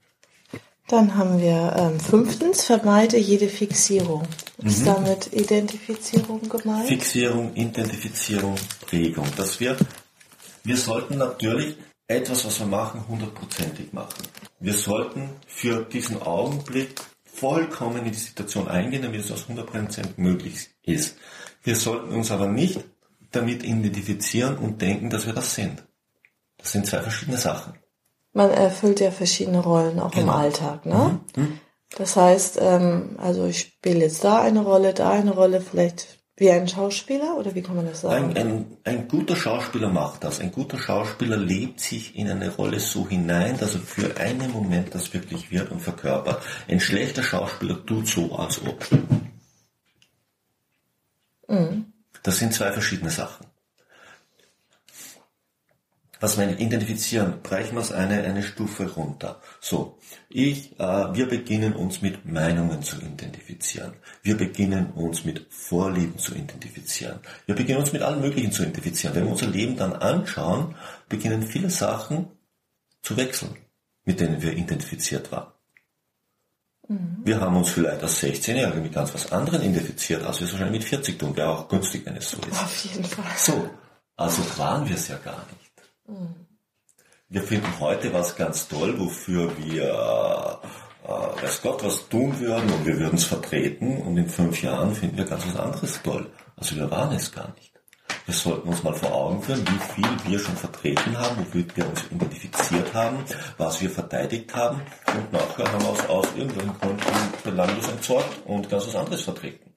Dann 0.88 1.16
haben 1.16 1.40
wir 1.40 1.76
ähm, 1.78 2.00
fünftens, 2.00 2.66
vermeide 2.66 3.18
jede 3.18 3.48
Fixierung. 3.48 4.24
Ist 4.64 4.82
mhm. 4.82 4.86
damit 4.86 5.34
Identifizierung 5.34 6.42
gemeint? 6.50 6.88
Fixierung, 6.88 7.56
Identifizierung, 7.56 8.56
Regung. 8.92 9.26
Dass 9.38 9.60
wir, 9.60 9.78
wir 10.64 10.78
sollten 10.78 11.18
natürlich 11.18 11.78
etwas, 12.08 12.46
was 12.46 12.60
wir 12.60 12.68
machen, 12.68 13.08
hundertprozentig 13.08 13.94
machen. 13.94 14.24
Wir 14.60 14.74
sollten 14.74 15.30
für 15.48 15.84
diesen 15.84 16.22
Augenblick 16.22 16.96
vollkommen 17.44 18.06
in 18.06 18.12
die 18.14 18.18
Situation 18.18 18.70
eingehen, 18.70 19.02
damit 19.02 19.20
es 19.20 19.30
aus 19.30 19.48
100% 19.50 20.14
möglich 20.16 20.70
ist. 20.82 21.18
Wir 21.62 21.76
sollten 21.76 22.14
uns 22.14 22.32
aber 22.32 22.48
nicht 22.48 22.80
damit 23.34 23.66
identifizieren 23.66 24.58
und 24.58 24.82
denken, 24.82 25.10
dass 25.10 25.26
wir 25.26 25.34
das 25.34 25.54
sind. 25.54 25.84
Das 26.58 26.72
sind 26.72 26.88
zwei 26.88 27.02
verschiedene 27.02 27.38
Sachen. 27.38 27.74
Man 28.32 28.50
erfüllt 28.50 29.02
ja 29.02 29.12
verschiedene 29.12 29.60
Rollen 29.60 30.00
auch 30.00 30.12
genau. 30.12 30.24
im 30.24 30.30
Alltag, 30.30 30.86
ne? 30.86 31.20
Mhm. 31.36 31.44
mhm. 31.44 31.60
Das 31.98 32.16
heißt, 32.16 32.60
ähm, 32.62 33.18
also 33.20 33.46
ich 33.46 33.60
spiele 33.60 34.00
jetzt 34.00 34.24
da 34.24 34.42
eine 34.42 34.64
Rolle, 34.64 34.94
da 34.94 35.12
eine 35.12 35.32
Rolle, 35.32 35.60
vielleicht 35.60 36.23
wie 36.36 36.50
ein 36.50 36.68
Schauspieler 36.68 37.38
oder 37.38 37.54
wie 37.54 37.62
kann 37.62 37.76
man 37.76 37.86
das 37.86 38.02
sagen? 38.02 38.36
Ein, 38.36 38.38
ein, 38.38 38.78
ein, 38.84 39.08
guter 39.08 39.36
Schauspieler 39.36 39.90
macht 39.90 40.24
das. 40.24 40.40
Ein 40.40 40.52
guter 40.52 40.80
Schauspieler 40.80 41.38
lebt 41.38 41.80
sich 41.80 42.16
in 42.16 42.30
eine 42.30 42.50
Rolle 42.50 42.80
so 42.80 43.08
hinein, 43.08 43.58
dass 43.60 43.76
er 43.76 43.82
für 43.82 44.18
einen 44.18 44.52
Moment 44.52 44.96
das 44.96 45.14
wirklich 45.14 45.52
wird 45.52 45.72
und 45.72 45.80
verkörpert. 45.80 46.42
Ein 46.68 46.80
schlechter 46.80 47.24
Schauspieler 47.24 47.86
tut 47.86 48.08
so, 48.08 48.36
als 48.36 48.62
ob. 48.66 48.84
Mhm. 51.48 51.86
Das 52.24 52.40
sind 52.40 52.54
zwei 52.54 52.72
verschiedene 52.72 53.12
Sachen 53.12 53.46
was 56.24 56.38
wir 56.38 56.58
identifizieren, 56.58 57.42
brechen 57.44 57.76
wir 57.76 57.82
es 57.82 57.92
eine, 57.92 58.24
eine 58.24 58.44
Stufe 58.44 58.90
runter. 58.90 59.42
So, 59.60 59.98
ich, 60.30 60.80
äh, 60.80 61.14
wir 61.14 61.28
beginnen 61.28 61.74
uns 61.74 62.02
mit 62.02 62.24
Meinungen 62.26 62.82
zu 62.82 62.96
identifizieren. 62.96 63.92
Wir 64.22 64.38
beginnen 64.38 64.92
uns 64.92 65.26
mit 65.26 65.46
Vorlieben 65.50 66.18
zu 66.18 66.34
identifizieren. 66.34 67.20
Wir 67.46 67.56
beginnen 67.56 67.80
uns 67.80 67.92
mit 67.92 68.04
allem 68.04 68.22
Möglichen 68.22 68.54
zu 68.54 68.62
identifizieren. 68.62 69.14
Wenn 69.18 69.26
wir 69.26 69.32
unser 69.34 69.48
Leben 69.48 69.76
dann 69.76 69.92
anschauen, 69.92 70.76
beginnen 71.10 71.44
viele 71.44 71.70
Sachen 71.70 72.30
zu 73.02 73.18
wechseln, 73.18 73.58
mit 74.06 74.22
denen 74.22 74.42
wir 74.42 74.54
identifiziert 74.54 75.30
waren. 75.30 75.52
Mhm. 76.88 77.18
Wir 77.26 77.42
haben 77.42 77.58
uns 77.58 77.72
vielleicht 77.72 78.02
als 78.02 78.24
16-Jährige 78.24 78.80
mit 78.80 78.94
ganz 78.94 79.14
was 79.14 79.30
anderem 79.34 79.62
identifiziert, 79.62 80.24
als 80.24 80.40
wir 80.40 80.48
es 80.48 80.54
wahrscheinlich 80.54 80.84
mit 80.84 80.90
40 80.90 81.20
tun. 81.20 81.36
Wäre 81.36 81.50
auch 81.50 81.68
günstig, 81.68 82.06
wenn 82.06 82.16
es 82.16 82.30
so 82.30 82.38
ist. 82.38 82.64
Auf 82.64 82.86
jeden 82.86 83.04
Fall. 83.04 83.26
So, 83.36 83.70
also 84.16 84.42
waren 84.58 84.88
wir 84.88 84.96
es 84.96 85.10
ja 85.10 85.18
gar 85.18 85.46
nicht. 85.52 85.63
Wir 87.30 87.42
finden 87.42 87.80
heute 87.80 88.14
was 88.14 88.36
ganz 88.36 88.68
toll, 88.68 89.00
wofür 89.00 89.52
wir, 89.58 90.60
äh, 91.04 91.42
weiß 91.44 91.62
Gott, 91.62 91.84
was 91.84 92.08
tun 92.10 92.40
würden 92.40 92.72
und 92.72 92.86
wir 92.86 93.00
würden 93.00 93.16
es 93.16 93.26
vertreten 93.26 93.98
und 94.02 94.18
in 94.18 94.30
fünf 94.30 94.62
Jahren 94.62 94.94
finden 94.94 95.18
wir 95.18 95.26
ganz 95.26 95.46
was 95.48 95.56
anderes 95.56 96.02
toll. 96.04 96.30
Also 96.56 96.76
wir 96.76 96.92
waren 96.92 97.16
es 97.16 97.32
gar 97.32 97.52
nicht. 97.56 97.74
Wir 98.26 98.36
sollten 98.36 98.70
uns 98.70 98.84
mal 98.84 98.94
vor 98.94 99.14
Augen 99.14 99.42
führen, 99.42 99.66
wie 99.68 99.94
viel 99.94 100.32
wir 100.32 100.40
schon 100.40 100.56
vertreten 100.56 101.18
haben, 101.18 101.40
wofür 101.40 101.66
wir 101.76 101.90
uns 101.90 102.04
identifiziert 102.10 102.94
haben, 102.94 103.18
was 103.58 103.82
wir 103.82 103.90
verteidigt 103.90 104.56
haben 104.56 104.82
und 105.08 105.34
nachher 105.34 105.72
haben 105.72 105.84
wir 105.84 105.90
uns 105.90 106.06
aus 106.08 106.28
irgendwelchen 106.36 106.80
Gründen 106.80 107.04
belanglos 107.44 107.90
entsorgt 107.90 108.46
und 108.46 108.70
ganz 108.70 108.88
was 108.88 108.96
anderes 108.96 109.24
vertreten. 109.24 109.73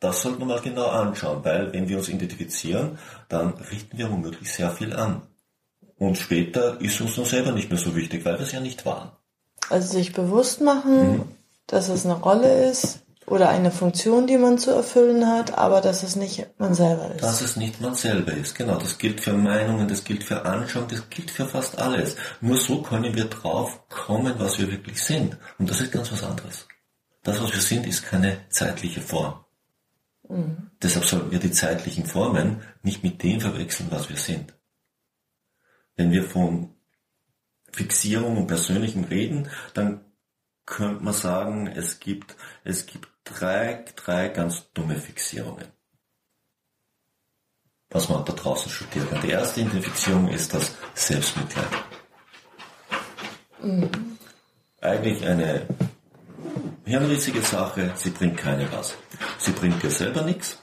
Das 0.00 0.22
sollten 0.22 0.38
wir 0.40 0.46
mal 0.46 0.60
genau 0.60 0.86
anschauen, 0.86 1.44
weil 1.44 1.72
wenn 1.74 1.88
wir 1.88 1.98
uns 1.98 2.08
identifizieren, 2.08 2.98
dann 3.28 3.52
richten 3.70 3.98
wir 3.98 4.10
womöglich 4.10 4.50
sehr 4.50 4.70
viel 4.70 4.96
an. 4.96 5.22
Und 5.98 6.16
später 6.16 6.80
ist 6.80 6.98
uns 7.02 7.16
dann 7.16 7.26
selber 7.26 7.52
nicht 7.52 7.68
mehr 7.68 7.78
so 7.78 7.94
wichtig, 7.94 8.24
weil 8.24 8.38
wir 8.38 8.46
es 8.46 8.52
ja 8.52 8.60
nicht 8.60 8.86
waren. 8.86 9.12
Also 9.68 9.92
sich 9.92 10.14
bewusst 10.14 10.62
machen, 10.62 11.12
mhm. 11.12 11.22
dass 11.66 11.90
es 11.90 12.06
eine 12.06 12.14
Rolle 12.14 12.70
ist 12.70 13.00
oder 13.26 13.50
eine 13.50 13.70
Funktion, 13.70 14.26
die 14.26 14.38
man 14.38 14.56
zu 14.56 14.70
erfüllen 14.70 15.26
hat, 15.26 15.58
aber 15.58 15.82
dass 15.82 16.02
es 16.02 16.16
nicht 16.16 16.46
man 16.58 16.74
selber 16.74 17.14
ist. 17.14 17.22
Dass 17.22 17.42
es 17.42 17.56
nicht 17.56 17.82
man 17.82 17.94
selber 17.94 18.32
ist, 18.32 18.54
genau. 18.54 18.76
Das 18.76 18.96
gilt 18.96 19.20
für 19.20 19.34
Meinungen, 19.34 19.86
das 19.86 20.02
gilt 20.02 20.24
für 20.24 20.46
Anschauung, 20.46 20.88
das 20.88 21.08
gilt 21.10 21.30
für 21.30 21.46
fast 21.46 21.78
alles. 21.78 22.16
Nur 22.40 22.56
so 22.56 22.80
können 22.80 23.14
wir 23.14 23.26
drauf 23.26 23.86
kommen, 23.90 24.34
was 24.38 24.58
wir 24.58 24.70
wirklich 24.70 25.02
sind. 25.02 25.36
Und 25.58 25.68
das 25.68 25.82
ist 25.82 25.92
ganz 25.92 26.10
was 26.10 26.24
anderes. 26.24 26.66
Das, 27.22 27.40
was 27.42 27.52
wir 27.52 27.60
sind, 27.60 27.86
ist 27.86 28.06
keine 28.06 28.38
zeitliche 28.48 29.02
Form. 29.02 29.34
Mhm. 30.28 30.70
Deshalb 30.82 31.04
sollten 31.04 31.30
wir 31.30 31.38
die 31.38 31.50
zeitlichen 31.50 32.06
Formen 32.06 32.62
nicht 32.82 33.02
mit 33.02 33.22
dem 33.22 33.40
verwechseln, 33.40 33.90
was 33.90 34.08
wir 34.08 34.16
sind. 34.16 34.54
Wenn 35.96 36.12
wir 36.12 36.24
von 36.24 36.74
Fixierung 37.72 38.36
und 38.36 38.46
Persönlichem 38.46 39.04
reden, 39.04 39.48
dann 39.74 40.04
könnte 40.66 41.02
man 41.02 41.14
sagen, 41.14 41.66
es 41.66 42.00
gibt, 42.00 42.36
es 42.64 42.86
gibt 42.86 43.08
drei, 43.24 43.84
drei 43.96 44.28
ganz 44.28 44.72
dumme 44.72 44.96
Fixierungen. 44.96 45.66
Was 47.90 48.08
man 48.08 48.24
da 48.24 48.32
draußen 48.32 48.70
studiert 48.70 49.10
kann. 49.10 49.20
Die 49.20 49.30
erste 49.30 49.60
Identifizierung 49.60 50.28
ist 50.28 50.54
das 50.54 50.76
Selbstmitleid. 50.94 51.68
Mhm. 53.62 53.90
Eigentlich 54.80 55.26
eine 55.26 55.66
hirnrissige 56.84 57.42
Sache, 57.42 57.92
sie 57.96 58.10
bringt 58.10 58.36
keine 58.36 58.70
was. 58.72 58.96
Sie 59.38 59.52
bringt 59.52 59.82
dir 59.82 59.90
selber 59.90 60.22
nichts 60.22 60.62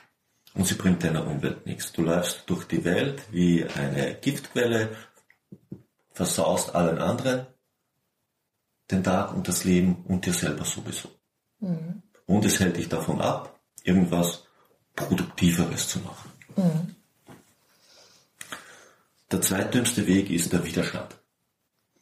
und 0.54 0.66
sie 0.66 0.76
bringt 0.76 1.04
deiner 1.04 1.26
Umwelt 1.26 1.66
nichts. 1.66 1.92
Du 1.92 2.02
läufst 2.02 2.44
durch 2.48 2.66
die 2.66 2.84
Welt 2.84 3.22
wie 3.32 3.66
eine 3.66 4.16
Giftquelle, 4.16 4.96
versaust 6.12 6.76
allen 6.76 6.98
anderen 6.98 7.48
den 8.90 9.04
Tag 9.04 9.34
und 9.34 9.48
das 9.48 9.64
Leben 9.64 10.04
und 10.08 10.26
dir 10.26 10.34
selber 10.34 10.66
sowieso. 10.66 11.10
Mhm. 11.60 12.02
Und 12.26 12.46
es 12.46 12.60
hält 12.60 12.78
dich 12.78 12.90
davon 12.90 13.22
ab, 13.22 13.60
irgendwas 13.84 14.46
Produktiveres 14.96 15.90
zu 15.90 16.00
machen. 16.00 16.32
Mhm. 16.56 16.96
Der 19.32 19.42
zweitdümmste 19.42 20.08
Weg 20.08 20.30
ist 20.30 20.54
der 20.54 20.64
Widerstand. 20.64 21.16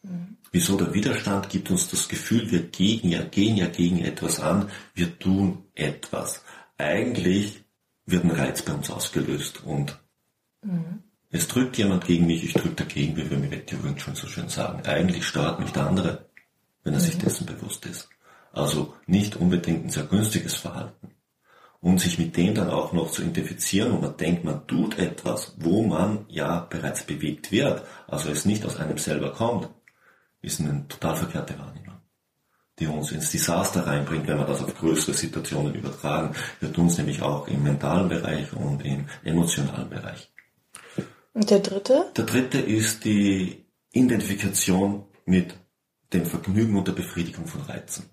Mhm. 0.04 0.38
Wieso 0.56 0.78
der 0.78 0.94
Widerstand 0.94 1.50
gibt 1.50 1.70
uns 1.70 1.90
das 1.90 2.08
Gefühl, 2.08 2.50
wir 2.50 2.62
gegen, 2.62 3.10
ja, 3.10 3.24
gehen 3.24 3.58
ja 3.58 3.68
gegen 3.68 4.00
etwas 4.00 4.40
an, 4.40 4.70
wir 4.94 5.20
tun 5.20 5.66
etwas. 5.74 6.46
Eigentlich 6.78 7.66
wird 8.06 8.24
ein 8.24 8.32
Reiz 8.32 8.62
bei 8.62 8.72
uns 8.72 8.90
ausgelöst 8.90 9.66
und 9.66 10.00
mhm. 10.62 11.04
es 11.30 11.50
drückt 11.50 11.78
jemand 11.78 12.06
gegen 12.06 12.26
mich, 12.26 12.46
ich 12.46 12.54
drücke 12.54 12.86
dagegen, 12.86 13.18
wie 13.18 13.30
wir 13.30 13.38
mit 13.38 13.70
Jugend 13.70 14.00
schon 14.00 14.16
so 14.16 14.28
schön 14.28 14.48
sagen. 14.48 14.82
Eigentlich 14.86 15.26
steuert 15.26 15.60
mich 15.60 15.72
der 15.72 15.88
andere, 15.88 16.30
wenn 16.86 16.94
er 16.94 17.02
mhm. 17.02 17.04
sich 17.04 17.18
dessen 17.18 17.46
bewusst 17.46 17.86
ist. 17.86 18.08
Also 18.54 18.94
nicht 19.08 19.36
unbedingt 19.36 19.84
ein 19.84 19.90
sehr 19.90 20.06
günstiges 20.06 20.56
Verhalten. 20.56 21.10
Und 21.82 22.00
sich 22.00 22.18
mit 22.18 22.38
dem 22.38 22.56
dann 22.56 22.70
auch 22.70 22.94
noch 22.94 23.12
zu 23.12 23.24
identifizieren 23.24 23.92
und 23.92 24.02
man 24.02 24.16
denkt, 24.16 24.46
man 24.46 24.66
tut 24.68 25.00
etwas, 25.00 25.54
wo 25.58 25.84
man 25.84 26.24
ja 26.30 26.62
bereits 26.62 27.04
bewegt 27.04 27.52
wird, 27.52 27.84
also 28.08 28.30
es 28.30 28.46
nicht 28.46 28.66
aus 28.66 28.78
einem 28.78 28.98
selber 28.98 29.34
kommt, 29.34 29.68
ist 30.46 30.62
eine 30.62 30.88
total 30.88 31.16
verkehrte 31.16 31.58
Wahrnehmung, 31.60 31.96
die 32.80 32.88
uns 32.88 33.12
ins 33.12 33.32
Desaster 33.32 33.86
reinbringt, 33.86 34.28
wenn 34.28 34.38
wir 34.38 34.46
das 34.46 34.64
auf 34.64 34.76
größere 34.76 35.14
Situationen 35.14 35.74
übertragen. 35.74 36.36
Wir 36.60 36.72
tun 36.72 36.88
es 36.88 36.98
nämlich 36.98 37.22
auch 37.22 37.48
im 37.48 37.64
mentalen 37.64 38.10
Bereich 38.10 38.54
und 38.54 38.86
im 38.86 39.06
emotionalen 39.24 39.90
Bereich. 39.90 40.32
Und 41.34 41.50
der 41.50 41.60
dritte? 41.60 42.12
Der 42.16 42.26
dritte 42.26 42.60
ist 42.60 43.04
die 43.04 43.66
Identifikation 43.92 45.06
mit 45.26 45.56
dem 46.14 46.26
Vergnügen 46.26 46.78
und 46.78 46.88
der 46.88 46.94
Befriedigung 46.94 47.48
von 47.48 47.62
Reizen. 47.62 48.10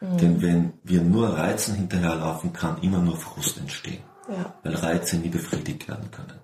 Mhm. 0.00 0.18
Denn 0.18 0.42
wenn 0.42 0.72
wir 0.82 1.02
nur 1.02 1.28
Reizen 1.28 1.74
hinterherlaufen, 1.74 2.52
kann 2.52 2.82
immer 2.82 2.98
nur 2.98 3.16
Frust 3.16 3.58
entstehen. 3.58 4.02
Ja. 4.28 4.54
Weil 4.62 4.74
Reize 4.74 5.16
nie 5.18 5.28
befriedigt 5.28 5.88
werden 5.88 6.10
können. 6.10 6.40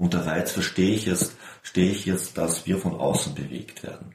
Unter 0.00 0.26
Reiz 0.26 0.50
verstehe 0.50 0.94
ich 0.94 1.06
jetzt, 1.06 1.36
verstehe 1.60 1.90
ich 1.90 2.06
jetzt, 2.06 2.36
dass 2.36 2.66
wir 2.66 2.78
von 2.78 2.94
außen 2.94 3.34
bewegt 3.34 3.82
werden. 3.82 4.14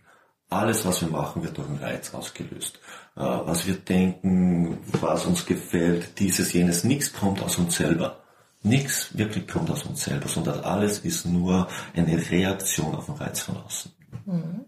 Alles, 0.49 0.85
was 0.85 1.01
wir 1.01 1.09
machen, 1.09 1.43
wird 1.43 1.57
durch 1.57 1.67
einen 1.67 1.79
Reiz 1.79 2.13
ausgelöst. 2.13 2.79
Äh, 3.15 3.21
was 3.21 3.65
wir 3.65 3.75
denken, 3.75 4.79
was 4.99 5.25
uns 5.25 5.45
gefällt, 5.45 6.19
dieses, 6.19 6.53
jenes, 6.53 6.83
nichts 6.83 7.13
kommt 7.13 7.41
aus 7.41 7.57
uns 7.57 7.77
selber. 7.77 8.21
Nichts 8.63 9.17
wirklich 9.17 9.47
kommt 9.47 9.69
aus 9.71 9.83
uns 9.83 10.03
selber, 10.03 10.27
sondern 10.27 10.59
alles 10.61 10.99
ist 10.99 11.25
nur 11.25 11.67
eine 11.95 12.17
Reaktion 12.29 12.95
auf 12.95 13.05
den 13.05 13.15
Reiz 13.15 13.41
von 13.41 13.57
außen. 13.57 13.91
Mhm 14.25 14.65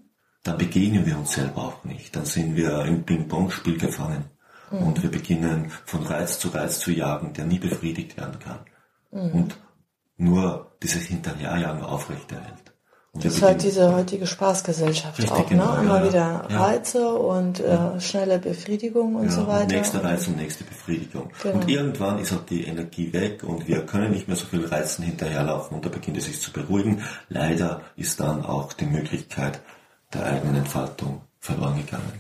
dann 0.48 0.58
begegnen 0.58 1.06
wir 1.06 1.18
uns 1.18 1.34
selber 1.34 1.58
auch 1.58 1.84
nicht. 1.84 2.16
Dann 2.16 2.26
sind 2.26 2.56
wir 2.56 2.86
im 2.86 3.04
Ping-Pong-Spiel 3.04 3.78
gefangen. 3.78 4.26
Mhm. 4.72 4.80
Und 4.80 5.04
wir 5.04 5.12
beginnen 5.12 5.72
von 5.86 6.04
Reiz 6.04 6.40
zu 6.40 6.48
Reiz 6.50 6.80
zu 6.80 6.92
jagen, 6.92 7.34
der 7.34 7.46
nie 7.46 7.60
befriedigt 7.60 8.18
werden 8.18 8.40
kann. 8.40 8.60
Mhm. 9.12 9.32
Und 9.32 9.58
nur 10.18 10.72
dieses 10.82 11.04
Hinterherjagen 11.04 11.84
aufrechterhält. 11.84 12.68
Und 13.14 13.26
das 13.26 13.36
ist 13.36 13.42
halt 13.42 13.64
diese 13.64 13.96
heutige 13.96 14.28
Spaßgesellschaft 14.28 15.18
Richtig, 15.18 15.32
auch, 15.32 15.40
ne? 15.40 15.46
genau, 15.50 15.76
ne? 15.76 15.82
Immer 15.82 16.00
ja, 16.00 16.08
wieder 16.08 16.48
Reize 16.50 17.00
ja. 17.00 17.08
und 17.08 17.60
äh, 17.60 18.00
schnelle 18.00 18.38
Befriedigung 18.38 19.16
und 19.16 19.26
ja, 19.26 19.32
so 19.32 19.48
weiter. 19.48 19.64
Und 19.64 19.72
nächster 19.72 20.04
Reiz 20.04 20.28
und 20.28 20.38
nächste 20.38 20.64
Befriedigung. 20.66 21.32
Genau. 21.42 21.56
Und 21.56 21.68
irgendwann 21.70 22.20
ist 22.20 22.32
halt 22.32 22.50
die 22.50 22.66
Energie 22.66 23.12
weg 23.14 23.44
und 23.44 23.68
wir 23.68 23.86
können 23.88 24.12
nicht 24.12 24.28
mehr 24.28 24.38
so 24.38 24.46
viel 24.46 24.66
Reizen 24.66 25.04
hinterherlaufen 25.04 25.78
und 25.78 25.86
da 25.86 25.90
beginnt 25.90 26.18
es 26.18 26.26
sich 26.26 26.40
zu 26.40 26.52
beruhigen. 26.52 27.02
Leider 27.30 27.82
ist 27.96 28.20
dann 28.20 28.46
auch 28.46 28.74
die 28.74 28.86
Möglichkeit, 28.86 29.62
der 30.14 30.26
eigenen 30.26 30.58
Entfaltung 30.58 31.22
verloren 31.40 31.78
gegangen. 31.78 32.14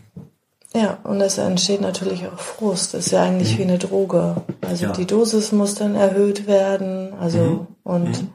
Ja, 0.73 0.97
und 1.03 1.21
es 1.21 1.37
entsteht 1.37 1.81
natürlich 1.81 2.27
auch 2.27 2.39
Frust. 2.39 2.93
Das 2.93 3.07
ist 3.07 3.11
ja 3.11 3.23
eigentlich 3.23 3.53
mhm. 3.53 3.57
wie 3.59 3.63
eine 3.63 3.77
Droge. 3.77 4.35
Also 4.61 4.91
die 4.91 5.05
Dosis 5.05 5.51
muss 5.51 5.75
dann 5.75 5.95
erhöht 5.95 6.45
werden. 6.47 7.13
Also 7.19 7.37
mhm. 7.37 7.67
Und 7.87 8.21
mhm. 8.21 8.29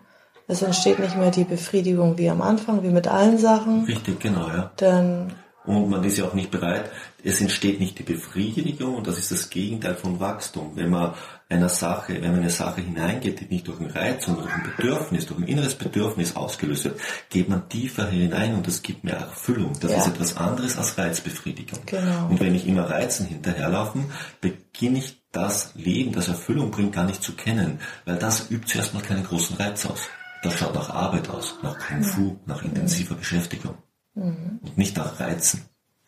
es 0.48 0.62
entsteht 0.62 0.98
nicht 0.98 1.16
mehr 1.16 1.30
die 1.30 1.44
Befriedigung 1.44 2.16
wie 2.16 2.30
am 2.30 2.40
Anfang, 2.40 2.82
wie 2.82 2.88
mit 2.88 3.06
allen 3.06 3.38
Sachen. 3.38 3.84
Richtig, 3.84 4.18
genau, 4.18 4.48
ja. 4.48 4.72
Dann 4.76 5.32
und 5.64 5.90
man 5.90 6.02
ist 6.02 6.18
ja 6.18 6.24
auch 6.24 6.34
nicht 6.34 6.50
bereit, 6.50 6.90
es 7.22 7.40
entsteht 7.40 7.78
nicht 7.78 7.96
die 7.96 8.02
Befriedigung 8.02 8.96
und 8.96 9.06
das 9.06 9.18
ist 9.18 9.30
das 9.30 9.48
Gegenteil 9.48 9.94
von 9.94 10.18
Wachstum. 10.18 10.72
Wenn 10.74 10.90
man 10.90 11.14
einer 11.48 11.68
Sache, 11.68 12.14
wenn 12.14 12.32
man 12.32 12.40
eine 12.40 12.50
Sache 12.50 12.80
hineingeht, 12.80 13.40
die 13.40 13.44
nicht 13.44 13.68
durch 13.68 13.78
einen 13.78 13.90
Reiz, 13.90 14.24
sondern 14.24 14.44
durch 14.44 14.54
ein 14.56 14.72
Bedürfnis, 14.76 15.26
durch 15.26 15.38
ein 15.38 15.46
inneres 15.46 15.76
Bedürfnis 15.76 16.34
ausgelöst 16.34 16.84
wird, 16.86 17.00
geht 17.30 17.48
man 17.48 17.68
tiefer 17.68 18.08
hinein 18.08 18.54
und 18.54 18.66
das 18.66 18.82
gibt 18.82 19.04
mehr 19.04 19.18
Erfüllung. 19.18 19.72
Das 19.80 19.92
ja. 19.92 19.98
ist 19.98 20.08
etwas 20.08 20.36
anderes 20.36 20.78
als 20.78 20.98
Reizbefriedigung. 20.98 21.78
Genau. 21.86 22.28
Und 22.28 22.40
wenn 22.40 22.56
ich 22.56 22.66
immer 22.66 22.90
Reizen 22.90 23.26
hinterherlaufen, 23.26 24.06
beginne 24.40 24.98
ich 24.98 25.21
das 25.32 25.72
Leben, 25.74 26.12
das 26.12 26.28
Erfüllung 26.28 26.70
bringt, 26.70 26.94
gar 26.94 27.06
nicht 27.06 27.22
zu 27.22 27.32
kennen, 27.32 27.80
weil 28.04 28.18
das 28.18 28.50
übt 28.50 28.66
zuerst 28.66 28.94
mal 28.94 29.02
keinen 29.02 29.24
großen 29.24 29.56
Reiz 29.56 29.86
aus. 29.86 30.00
Das 30.42 30.54
schaut 30.58 30.74
nach 30.74 30.90
Arbeit 30.90 31.28
aus, 31.30 31.56
nach 31.62 31.78
Kung 31.78 32.02
Fu, 32.02 32.36
nach 32.46 32.62
intensiver 32.62 33.14
Beschäftigung 33.14 33.76
mhm. 34.14 34.60
und 34.62 34.78
nicht 34.78 34.96
nach 34.96 35.18
Reizen. 35.20 35.62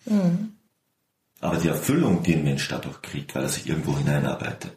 Mhm. 0.04 0.54
Aber 1.40 1.56
die 1.56 1.68
Erfüllung, 1.68 2.22
die 2.22 2.34
ein 2.34 2.44
Mensch 2.44 2.68
dadurch 2.68 3.00
kriegt, 3.02 3.34
weil 3.34 3.42
er 3.42 3.48
sich 3.48 3.68
irgendwo 3.68 3.96
hineinarbeitet, 3.96 4.76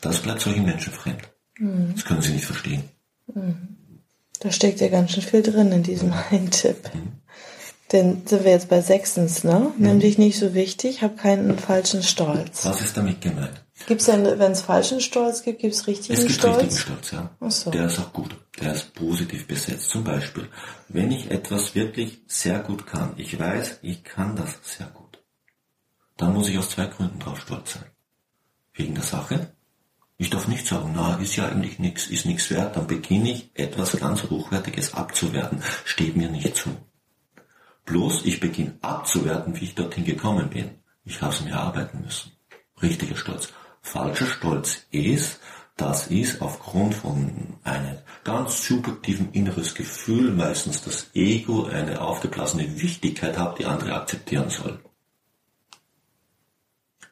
das 0.00 0.20
bleibt 0.20 0.40
solchen 0.40 0.64
Menschen 0.64 0.92
fremd. 0.92 1.22
Mhm. 1.58 1.92
Das 1.94 2.04
können 2.04 2.22
sie 2.22 2.32
nicht 2.32 2.46
verstehen. 2.46 2.84
Mhm. 3.32 3.76
Da 4.40 4.50
steckt 4.50 4.80
ja 4.80 4.88
ganz 4.88 5.12
schön 5.12 5.22
viel 5.22 5.42
drin 5.42 5.72
in 5.72 5.82
diesem 5.82 6.12
einen 6.30 6.50
Tipp. 6.50 6.90
Mhm. 6.92 7.12
Denn 7.92 8.26
sind 8.26 8.44
wir 8.44 8.50
jetzt 8.50 8.68
bei 8.68 8.80
sechstens, 8.80 9.44
ne? 9.44 9.72
Nimm 9.78 10.00
dich 10.00 10.18
nicht 10.18 10.38
so 10.38 10.54
wichtig, 10.54 11.02
hab 11.02 11.18
keinen 11.18 11.58
falschen 11.58 12.02
Stolz. 12.02 12.64
Was 12.64 12.80
ist 12.80 12.96
damit 12.96 13.20
gemeint? 13.20 13.63
Gibt 13.86 14.00
es 14.00 14.06
denn, 14.06 14.24
wenn 14.38 14.52
es 14.52 14.62
falschen 14.62 15.00
Stolz 15.00 15.42
gibt, 15.42 15.60
gibt 15.60 15.74
es 15.74 15.86
richtigen 15.86 16.16
Stolz? 16.16 16.20
Es 16.20 16.26
gibt 16.26 16.40
Stolz? 16.40 16.56
richtigen 16.56 16.80
Stolz, 16.80 17.10
ja. 17.10 17.30
Ach 17.40 17.50
so. 17.50 17.70
Der 17.70 17.86
ist 17.86 17.98
auch 17.98 18.12
gut. 18.12 18.34
Der 18.60 18.72
ist 18.72 18.94
positiv 18.94 19.46
besetzt. 19.46 19.90
Zum 19.90 20.04
Beispiel, 20.04 20.48
wenn 20.88 21.10
ich 21.12 21.30
etwas 21.30 21.74
wirklich 21.74 22.22
sehr 22.26 22.60
gut 22.60 22.86
kann, 22.86 23.14
ich 23.16 23.38
weiß, 23.38 23.80
ich 23.82 24.02
kann 24.04 24.36
das 24.36 24.58
sehr 24.62 24.86
gut, 24.86 25.22
dann 26.16 26.32
muss 26.32 26.48
ich 26.48 26.58
aus 26.58 26.70
zwei 26.70 26.86
Gründen 26.86 27.18
drauf 27.18 27.40
stolz 27.40 27.74
sein. 27.74 27.86
Wegen 28.72 28.94
der 28.94 29.04
Sache. 29.04 29.54
Ich 30.16 30.30
darf 30.30 30.46
nicht 30.46 30.66
sagen, 30.66 30.92
na, 30.94 31.16
ist 31.16 31.36
ja 31.36 31.48
eigentlich 31.48 31.80
nichts, 31.80 32.06
ist 32.06 32.24
nichts 32.24 32.48
wert, 32.50 32.76
dann 32.76 32.86
beginne 32.86 33.32
ich 33.32 33.50
etwas 33.54 33.98
ganz 33.98 34.22
Hochwertiges 34.22 34.94
abzuwerten. 34.94 35.60
Steht 35.84 36.16
mir 36.16 36.30
nicht 36.30 36.56
zu. 36.56 36.70
Bloß 37.84 38.24
ich 38.24 38.40
beginne 38.40 38.78
abzuwerten, 38.80 39.60
wie 39.60 39.64
ich 39.64 39.74
dorthin 39.74 40.04
gekommen 40.04 40.48
bin. 40.50 40.78
Ich 41.04 41.20
habe 41.20 41.34
es 41.34 41.42
mir 41.42 41.50
erarbeiten 41.50 42.00
müssen. 42.02 42.32
Richtiger 42.80 43.16
Stolz. 43.16 43.48
Falscher 43.84 44.26
Stolz 44.26 44.86
ist, 44.90 45.40
dass 45.76 46.10
ich 46.10 46.40
aufgrund 46.40 46.94
von 46.94 47.58
einem 47.64 47.98
ganz 48.24 48.66
subjektiven 48.66 49.30
inneres 49.32 49.74
Gefühl, 49.74 50.32
meistens 50.32 50.82
das 50.82 51.10
Ego, 51.14 51.66
eine 51.66 52.00
aufgeblasene 52.00 52.80
Wichtigkeit 52.80 53.36
habe, 53.36 53.58
die 53.58 53.66
andere 53.66 53.92
akzeptieren 53.94 54.48
soll. 54.48 54.80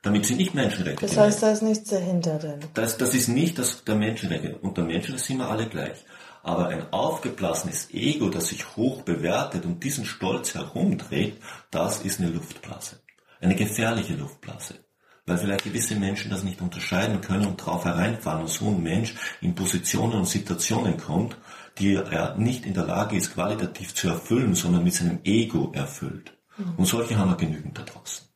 Damit 0.01 0.27
sind 0.27 0.39
nicht 0.39 0.55
Menschenrechte. 0.55 1.07
Das 1.07 1.17
heißt, 1.17 1.43
da 1.43 1.53
ist 1.53 1.63
nichts 1.63 1.91
dahinter 1.91 2.39
denn? 2.39 2.61
Das, 2.75 2.97
das 2.97 3.15
ist 3.15 3.29
nicht 3.29 3.59
das, 3.59 3.85
der 3.85 3.95
Menschenrechte. 3.95 4.57
Unter 4.63 4.83
Menschen 4.83 5.19
sind 5.19 5.39
wir 5.39 5.49
alle 5.49 5.69
gleich. 5.69 6.05
Aber 6.43 6.69
ein 6.69 6.91
aufgeblasenes 6.93 7.91
Ego, 7.93 8.31
das 8.31 8.49
sich 8.49 8.77
hoch 8.77 9.03
bewertet 9.03 9.65
und 9.67 9.85
diesen 9.85 10.07
Stolz 10.07 10.55
herumdreht, 10.55 11.37
das 11.71 12.01
ist 12.01 12.19
eine 12.19 12.31
Luftblase. 12.31 12.99
Eine 13.41 13.55
gefährliche 13.55 14.15
Luftblase 14.15 14.82
weil 15.27 15.39
vielleicht 15.39 15.65
gewisse 15.65 15.95
Menschen 15.95 16.31
das 16.31 16.43
nicht 16.43 16.61
unterscheiden 16.61 17.21
können 17.21 17.47
und 17.47 17.61
darauf 17.61 17.85
hereinfallen 17.85 18.43
und 18.43 18.51
so 18.51 18.69
ein 18.69 18.83
Mensch 18.83 19.15
in 19.41 19.55
Positionen 19.55 20.15
und 20.15 20.29
Situationen 20.29 20.97
kommt, 20.97 21.37
die 21.79 21.95
er 21.95 22.37
nicht 22.37 22.67
in 22.67 22.75
der 22.75 22.85
Lage 22.85 23.17
ist, 23.17 23.35
qualitativ 23.35 23.95
zu 23.95 24.09
erfüllen, 24.09 24.55
sondern 24.55 24.85
mit 24.85 24.95
seinem 24.95 25.21
Ego 25.25 25.73
erfüllt. 25.75 26.37
Mhm. 26.57 26.75
Und 26.77 26.85
solche 26.87 27.17
haben 27.17 27.31
wir 27.31 27.37
genügend 27.37 27.79
da 27.79 27.83
draußen. 27.83 28.27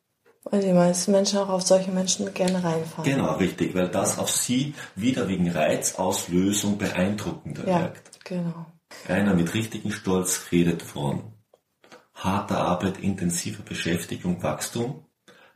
Weil 0.44 0.60
die 0.60 0.72
meisten 0.72 1.10
Menschen 1.10 1.40
auch 1.40 1.48
auf 1.48 1.62
solche 1.62 1.90
Menschen 1.90 2.32
gerne 2.32 2.62
reinfallen. 2.62 3.10
Genau, 3.10 3.34
richtig, 3.34 3.74
weil 3.74 3.88
das 3.88 4.18
auf 4.18 4.30
sie 4.30 4.74
wieder 4.94 5.26
wegen 5.28 5.50
Reizauslösung 5.50 6.78
beeindruckender 6.78 7.66
ja, 7.66 7.80
wirkt. 7.80 8.24
Genau. 8.24 8.66
Einer 9.08 9.34
mit 9.34 9.52
richtigen 9.54 9.90
Stolz 9.90 10.46
redet 10.52 10.82
von 10.82 11.32
harter 12.14 12.58
Arbeit, 12.58 12.98
intensiver 12.98 13.64
Beschäftigung, 13.64 14.40
Wachstum. 14.44 15.05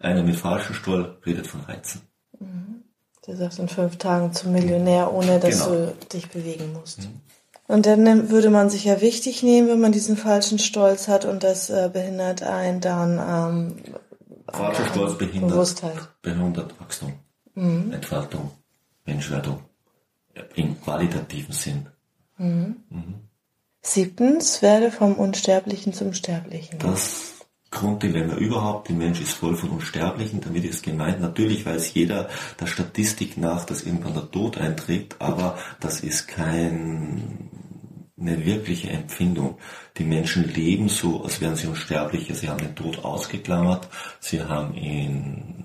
Einer 0.01 0.23
mit 0.23 0.37
Stolz 0.37 1.25
redet 1.25 1.47
von 1.47 1.61
Reizen. 1.61 2.03
Mhm. 2.39 2.83
Du 3.25 3.37
sagst 3.37 3.59
in 3.59 3.69
fünf 3.69 3.99
Tagen 3.99 4.33
zum 4.33 4.53
Millionär, 4.53 5.13
ohne 5.13 5.39
dass 5.39 5.65
genau. 5.65 5.87
du 5.87 5.95
dich 6.13 6.29
bewegen 6.31 6.73
musst. 6.73 7.03
Mhm. 7.03 7.21
Und 7.69 7.87
dann 7.87 8.31
würde 8.31 8.51
man 8.51 8.69
sich 8.69 8.85
ja 8.85 9.01
wichtig 9.01 9.45
nehmen, 9.45 9.69
wenn 9.69 9.81
man 9.81 9.93
diesen 9.93 10.17
falschen 10.17 10.59
Stolz 10.59 11.07
hat 11.07 11.25
und 11.25 11.45
das 11.45 11.71
äh, 11.71 11.89
behindert 11.93 12.43
einen 12.43 12.81
dann 12.81 13.21
ähm, 13.21 13.95
Falscher 14.53 14.87
Stolz 14.87 15.17
behindert, 15.19 15.51
Bewusstheit. 15.51 15.97
behindert 16.23 16.81
Wachstum, 16.81 17.13
mhm. 17.55 17.93
Entfaltung, 17.93 18.51
Menschwerdung 19.05 19.61
im 20.57 20.81
qualitativen 20.81 21.53
Sinn. 21.55 21.87
Mhm. 22.39 22.77
Mhm. 22.89 23.15
Siebtens, 23.83 24.63
werde 24.63 24.91
vom 24.91 25.15
Unsterblichen 25.15 25.93
zum 25.93 26.13
Sterblichen. 26.13 26.79
Das 26.81 27.30
Grunddilemma 27.71 28.35
überhaupt. 28.35 28.89
Der 28.89 28.97
Mensch 28.97 29.21
ist 29.21 29.35
voll 29.35 29.57
von 29.57 29.71
Unsterblichen, 29.71 30.41
damit 30.41 30.65
ist 30.65 30.83
gemeint. 30.83 31.21
Natürlich 31.21 31.65
weiß 31.65 31.95
jeder 31.95 32.29
der 32.59 32.67
Statistik 32.67 33.37
nach, 33.37 33.65
dass 33.65 33.85
irgendwann 33.85 34.15
der 34.15 34.31
Tod 34.31 34.59
eintritt, 34.59 35.17
aber 35.19 35.59
das 35.79 36.01
ist 36.01 36.29
kein 36.29 37.51
eine 38.21 38.45
wirkliche 38.45 38.91
Empfindung. 38.91 39.59
Die 39.97 40.05
Menschen 40.05 40.45
leben 40.53 40.89
so, 40.89 41.25
als 41.25 41.41
wären 41.41 41.57
sie 41.57 41.69
Unsterbliche. 41.69 42.35
Sie 42.35 42.49
haben 42.49 42.59
den 42.59 42.77
Tod 42.77 43.05
ausgeklammert, 43.05 43.89
sie 44.21 44.43
haben 44.43 44.75
ihn 44.75 45.65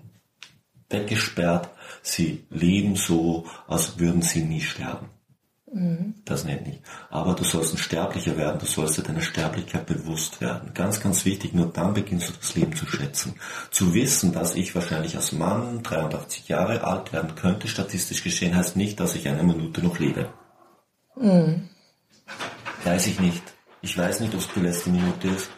weggesperrt, 0.90 1.70
sie 2.02 2.46
leben 2.50 2.96
so, 2.96 3.46
als 3.68 4.00
würden 4.00 4.22
sie 4.22 4.44
nie 4.44 4.62
sterben. 4.62 5.10
Mhm. 5.72 6.16
Das 6.26 6.44
nennt 6.44 6.68
nicht. 6.68 6.82
Aber 7.10 7.34
du 7.34 7.44
sollst 7.44 7.74
ein 7.74 7.78
Sterblicher 7.78 8.38
werden, 8.38 8.60
du 8.60 8.66
sollst 8.66 8.98
dir 8.98 9.04
deiner 9.04 9.22
Sterblichkeit 9.22 9.86
bewusst 9.86 10.40
werden. 10.40 10.74
Ganz, 10.74 11.00
ganz 11.00 11.26
wichtig, 11.26 11.54
nur 11.54 11.68
dann 11.68 11.94
beginnst 11.94 12.30
du 12.30 12.34
das 12.34 12.56
Leben 12.56 12.76
zu 12.76 12.86
schätzen. 12.86 13.36
Zu 13.72 13.94
wissen, 13.94 14.32
dass 14.32 14.56
ich 14.56 14.76
wahrscheinlich 14.76 15.16
als 15.16 15.32
Mann 15.32 15.82
83 15.84 16.48
Jahre 16.48 16.84
alt 16.84 17.14
werden 17.14 17.36
könnte, 17.36 17.68
statistisch 17.68 18.24
geschehen, 18.24 18.56
heißt 18.56 18.76
nicht, 18.76 19.00
dass 19.00 19.16
ich 19.16 19.28
eine 19.28 19.44
Minute 19.44 19.82
noch 19.82 20.00
lebe. 20.00 20.30
Mhm. 21.16 21.70
Weiß 22.84 23.08
ich 23.08 23.20
nicht. 23.20 23.44
Ich 23.82 23.98
weiß 23.98 24.20
nicht, 24.20 24.34
ob 24.34 24.42
es 24.42 24.50
die 24.54 24.60
letzte 24.60 24.90
Minute 24.90 25.28
ist. 25.28 25.50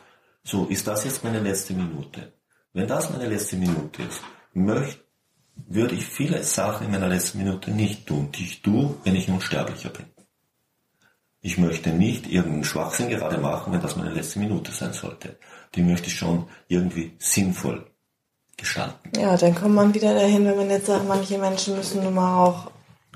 So, 0.44 0.66
ist 0.66 0.88
das 0.88 1.04
jetzt 1.04 1.24
meine 1.24 1.42
letzte 1.42 1.74
Minute? 1.74 2.34
Wenn 2.74 2.88
das 2.88 3.10
meine 3.10 3.28
letzte 3.28 3.58
Minute 3.58 4.04
ist, 4.04 4.22
möchte 4.54 5.07
würde 5.68 5.96
ich 5.96 6.06
viele 6.06 6.44
Sachen 6.44 6.86
in 6.86 6.92
meiner 6.92 7.08
letzten 7.08 7.40
Minute 7.40 7.72
nicht 7.72 8.06
tun, 8.06 8.30
die 8.32 8.44
ich 8.44 8.62
tue, 8.62 8.96
wenn 9.04 9.16
ich 9.16 9.30
Unsterblicher 9.30 9.90
bin. 9.90 10.06
Ich 11.42 11.58
möchte 11.58 11.90
nicht 11.90 12.28
irgendeinen 12.28 12.64
Schwachsinn 12.64 13.10
gerade 13.10 13.38
machen, 13.38 13.72
wenn 13.72 13.82
das 13.82 13.96
meine 13.96 14.14
letzte 14.14 14.40
Minute 14.40 14.72
sein 14.72 14.94
sollte. 14.94 15.38
Die 15.76 15.82
möchte 15.82 16.08
ich 16.08 16.16
schon 16.16 16.48
irgendwie 16.68 17.14
sinnvoll 17.20 17.86
gestalten. 18.58 19.12
Ja, 19.18 19.38
dann 19.38 19.56
kommt 19.56 19.76
man 19.76 19.94
wieder 19.94 20.14
dahin, 20.14 20.46
wenn 20.46 20.58
man 20.58 20.70
jetzt 20.70 20.88
sagt, 20.88 21.08
manche 21.08 21.38
Menschen 21.38 21.76
müssen 21.76 22.04
nun 22.04 22.16
mal 22.16 22.44
auch 22.44 22.72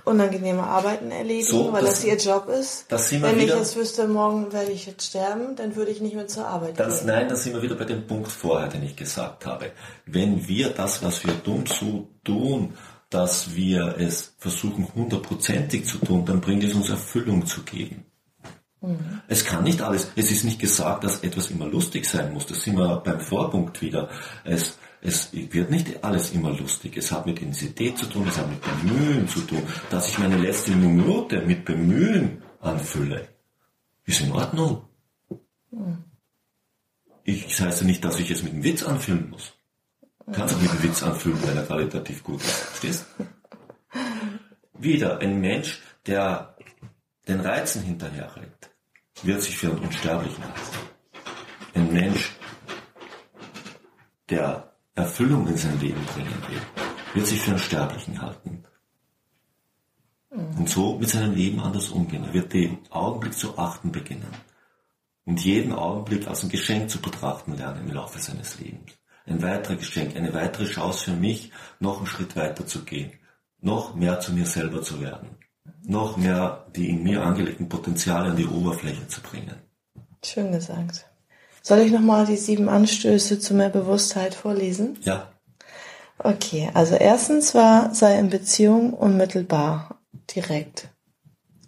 unangenehme 0.06 0.64
Arbeiten 0.64 1.12
erledigen, 1.12 1.48
so, 1.48 1.74
weil 1.74 1.82
das, 1.82 2.02
das, 2.02 2.06
ihr 2.06 2.18
Job 2.18 2.50
ist. 2.50 2.86
Wenn 2.90 3.40
ich 3.40 3.48
jetzt 3.48 3.76
wüsste, 3.76 4.08
morgen 4.08 4.52
werde 4.54 4.72
ich 4.72 4.86
jetzt 4.86 5.08
sterben, 5.08 5.56
dann 5.56 5.76
würde 5.76 5.92
ich 5.92 6.02
nicht 6.02 6.16
mehr 6.16 6.28
zur 6.28 6.48
Arbeit 6.48 6.80
das, 6.80 7.00
gehen. 7.00 7.08
Nein, 7.08 7.28
da 7.30 7.36
sind 7.36 7.54
wir 7.54 7.62
wieder 7.62 7.76
bei 7.76 7.86
dem 7.86 8.08
Punkt 8.08 8.32
vorher, 8.32 8.68
den 8.68 8.84
ich 8.84 8.96
gesagt 8.96 9.46
habe. 9.46 9.72
Wenn 10.06 10.48
wir 10.48 10.70
das, 10.70 11.04
was 11.04 11.26
wir 11.26 11.44
tun, 11.44 11.66
so 11.66 12.08
tun, 12.24 12.74
dass 13.10 13.56
wir 13.56 13.96
es 14.00 14.34
versuchen 14.38 14.88
hundertprozentig 14.96 15.86
zu 15.86 15.98
tun, 15.98 16.26
dann 16.26 16.42
bringt 16.42 16.64
es 16.64 16.74
uns 16.74 16.90
Erfüllung 16.90 17.46
zu 17.46 17.62
geben. 17.64 18.06
Mhm. 18.82 19.22
Es 19.28 19.46
kann 19.46 19.64
nicht 19.64 19.82
alles, 19.82 20.12
es 20.16 20.32
ist 20.32 20.44
nicht 20.44 20.60
gesagt, 20.60 21.04
dass 21.04 21.24
etwas 21.24 21.52
immer 21.52 21.68
lustig 21.68 22.06
sein 22.06 22.34
muss. 22.34 22.48
Das 22.48 22.64
sind 22.64 22.78
wir 22.78 22.98
beim 22.98 23.20
Vorpunkt 23.20 23.82
wieder. 23.82 24.10
Es, 24.44 24.78
es 25.02 25.34
wird 25.34 25.72
nicht 25.72 26.04
alles 26.04 26.32
immer 26.32 26.52
lustig. 26.52 26.96
Es 26.96 27.12
hat 27.12 27.26
mit 27.26 27.40
Intensität 27.40 27.98
zu 27.98 28.06
tun, 28.06 28.28
es 28.28 28.38
hat 28.38 28.48
mit 28.50 28.62
Bemühen 28.62 29.28
zu 29.28 29.42
tun. 29.42 29.64
Dass 29.90 30.10
ich 30.10 30.20
meine 30.20 30.38
letzte 30.38 30.72
Minute 30.72 31.42
mit 31.42 31.66
Bemühen 31.66 32.44
anfülle, 32.60 33.28
ist 34.06 34.22
in 34.22 34.32
Ordnung. 34.32 34.84
Ich, 37.24 37.48
das 37.48 37.62
heißt 37.62 37.82
ja 37.82 37.88
nicht, 37.88 38.06
dass 38.06 38.20
ich 38.20 38.30
es 38.30 38.44
mit 38.44 38.54
einem 38.54 38.64
Witz 38.64 38.84
anfüllen 38.84 39.32
muss. 39.32 39.54
Du 40.26 40.32
kannst 40.34 40.56
auch 40.56 40.62
mit 40.62 40.70
einem 40.70 40.84
Witz 40.84 41.02
anfüllen, 41.02 41.42
wenn 41.44 41.58
er 41.58 41.66
qualitativ 41.66 42.24
gut 42.24 42.42
ist. 42.42 42.52
Verstehst? 42.52 43.06
Wieder 44.78 45.20
ein 45.20 45.42
Mensch, 45.42 45.82
der 46.06 46.56
den 47.28 47.40
Reizen 47.40 47.82
hinterherrennt, 47.84 48.70
wird 49.24 49.42
sich 49.42 49.58
für 49.58 49.70
einen 49.70 49.80
Unsterblichen 49.80 50.44
halten. 50.44 50.78
Ein 51.74 51.94
Mensch, 51.94 52.32
der 54.30 54.71
Erfüllung 54.96 55.48
in 55.48 55.58
sein 55.58 55.80
Leben 55.80 56.04
bringen 56.06 56.36
will, 56.50 56.62
wird 57.14 57.28
sich 57.28 57.42
für 57.42 57.52
einen 57.52 57.60
Sterblichen 57.60 58.22
halten. 58.22 58.64
Und 60.30 60.70
so 60.70 60.98
mit 60.98 61.10
seinem 61.10 61.36
Leben 61.36 61.60
anders 61.60 61.90
umgehen. 61.90 62.24
Er 62.24 62.34
wird 62.34 62.54
den 62.54 62.80
Augenblick 62.90 63.34
zu 63.34 63.58
achten 63.58 63.92
beginnen. 63.92 64.34
Und 65.26 65.44
jeden 65.44 65.74
Augenblick 65.74 66.28
als 66.28 66.44
ein 66.44 66.50
Geschenk 66.50 66.90
zu 66.90 67.00
betrachten 67.00 67.56
lernen 67.56 67.88
im 67.88 67.94
Laufe 67.94 68.20
seines 68.20 68.60
Lebens. 68.60 68.94
Ein 69.26 69.42
weiteres 69.42 69.80
Geschenk, 69.80 70.16
eine 70.16 70.34
weitere 70.34 70.66
Chance 70.66 71.06
für 71.06 71.18
mich, 71.18 71.52
noch 71.80 71.98
einen 71.98 72.08
Schritt 72.08 72.36
weiter 72.36 72.66
zu 72.66 72.84
gehen. 72.84 73.12
Noch 73.60 73.94
mehr 73.94 74.20
zu 74.20 74.34
mir 74.34 74.46
selber 74.46 74.82
zu 74.82 75.00
werden. 75.02 75.38
Noch 75.84 76.18
mehr 76.18 76.66
die 76.76 76.90
in 76.90 77.04
mir 77.04 77.24
angelegten 77.24 77.70
Potenziale 77.70 78.32
an 78.32 78.36
die 78.36 78.48
Oberfläche 78.48 79.08
zu 79.08 79.22
bringen. 79.22 79.56
Schön 80.24 80.52
gesagt. 80.52 81.11
Soll 81.62 81.80
ich 81.80 81.92
nochmal 81.92 82.26
die 82.26 82.38
sieben 82.38 82.70
Anstöße 82.70 83.40
zu 83.40 83.54
mehr 83.54 83.70
Bewusstheit 83.70 84.34
vorlesen? 84.34 84.98
Ja. 85.04 85.32
Okay, 86.18 86.70
also 86.74 86.96
erstens 86.96 87.56
war, 87.56 87.94
sei 87.94 88.18
in 88.18 88.30
Beziehung 88.30 88.94
unmittelbar, 88.94 90.02
direkt. 90.36 90.90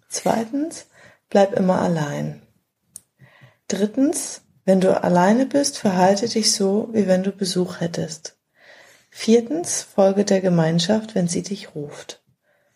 Zweitens, 0.09 0.85
bleib 1.29 1.53
immer 1.53 1.81
allein. 1.81 2.41
Drittens, 3.67 4.41
wenn 4.65 4.79
du 4.79 5.01
alleine 5.01 5.45
bist, 5.45 5.77
verhalte 5.77 6.27
dich 6.27 6.51
so, 6.51 6.89
wie 6.91 7.07
wenn 7.07 7.23
du 7.23 7.31
Besuch 7.31 7.79
hättest. 7.79 8.37
Viertens, 9.09 9.81
folge 9.81 10.25
der 10.25 10.41
Gemeinschaft, 10.41 11.15
wenn 11.15 11.27
sie 11.27 11.43
dich 11.43 11.75
ruft. 11.75 12.23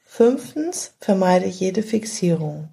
Fünftens, 0.03 0.93
vermeide 0.99 1.47
jede 1.47 1.84
Fixierung. 1.84 2.69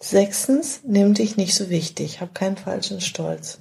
Sechstens, 0.00 0.80
nimm 0.84 1.14
dich 1.14 1.36
nicht 1.36 1.54
so 1.54 1.70
wichtig, 1.70 2.20
hab 2.20 2.34
keinen 2.34 2.56
falschen 2.56 3.00
Stolz. 3.00 3.60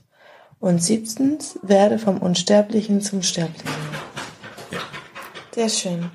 Und 0.60 0.84
siebtens, 0.84 1.60
werde 1.62 2.00
vom 2.00 2.18
Unsterblichen 2.20 3.02
zum 3.02 3.22
Sterblichen. 3.24 3.72
Ja. 4.72 4.80
Sehr 5.54 5.70
schön. 5.70 6.12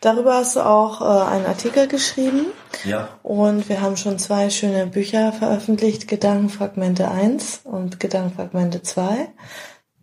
Darüber 0.00 0.34
hast 0.34 0.56
du 0.56 0.60
auch 0.60 1.00
äh, 1.00 1.30
einen 1.30 1.46
Artikel 1.46 1.88
geschrieben. 1.88 2.46
Ja. 2.84 3.08
Und 3.22 3.70
wir 3.70 3.80
haben 3.80 3.96
schon 3.96 4.18
zwei 4.18 4.50
schöne 4.50 4.86
Bücher 4.86 5.32
veröffentlicht, 5.32 6.08
Gedankenfragmente 6.08 7.10
1 7.10 7.62
und 7.64 8.00
Gedankenfragmente 8.00 8.82
2. 8.82 9.28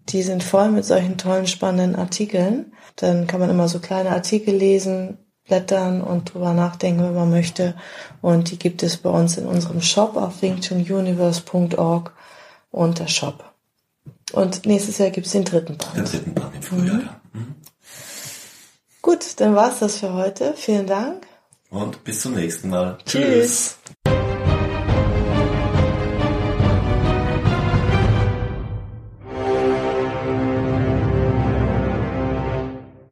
Die 0.10 0.24
sind 0.24 0.43
voll 0.43 0.69
mit 0.71 0.86
solchen 0.86 1.19
tollen, 1.19 1.45
spannenden 1.45 1.95
Artikeln. 1.95 2.74
Dann 2.95 3.28
kann 3.28 3.39
man 3.39 3.52
immer 3.52 3.67
so 3.67 3.78
kleine 3.78 4.10
Artikel 4.10 4.56
lesen, 4.56 5.19
blättern 5.45 6.01
und 6.01 6.34
drüber 6.34 6.54
nachdenken, 6.54 7.04
wenn 7.04 7.15
man 7.15 7.30
möchte. 7.30 7.75
Und 8.21 8.51
die 8.51 8.60
gibt 8.60 8.84
es 8.84 8.97
bei 8.97 9.10
uns 9.10 9.38
in 9.38 9.45
unserem 9.45 9.82
Shop 9.82 10.15
auf 10.15 10.41
wingchununiverse.org 10.41 12.13
unter 12.71 13.08
Shop. 13.08 13.43
Und 14.34 14.65
nächstes 14.65 14.97
Jahr 14.97 15.10
gibt 15.10 15.27
es 15.27 15.34
den 15.34 15.43
dritten 15.43 15.77
Band. 15.77 15.95
Den 15.95 16.06
dritten 16.06 16.34
Band 16.34 16.56
im 16.56 16.62
Frühjahr, 16.62 16.95
mhm. 16.95 17.01
ja. 17.01 17.21
Mhm. 17.34 17.56
Gut, 19.01 19.39
dann 19.39 19.56
war's 19.56 19.80
das 19.80 19.97
für 19.97 20.13
heute. 20.13 20.54
Vielen 20.56 20.88
Dank. 20.88 21.25
Und 21.69 22.04
bis 22.04 22.21
zum 22.21 22.36
nächsten 22.36 22.69
Mal. 22.69 22.97
Tschüss. 23.06 23.77
Tschüss. 24.06 24.20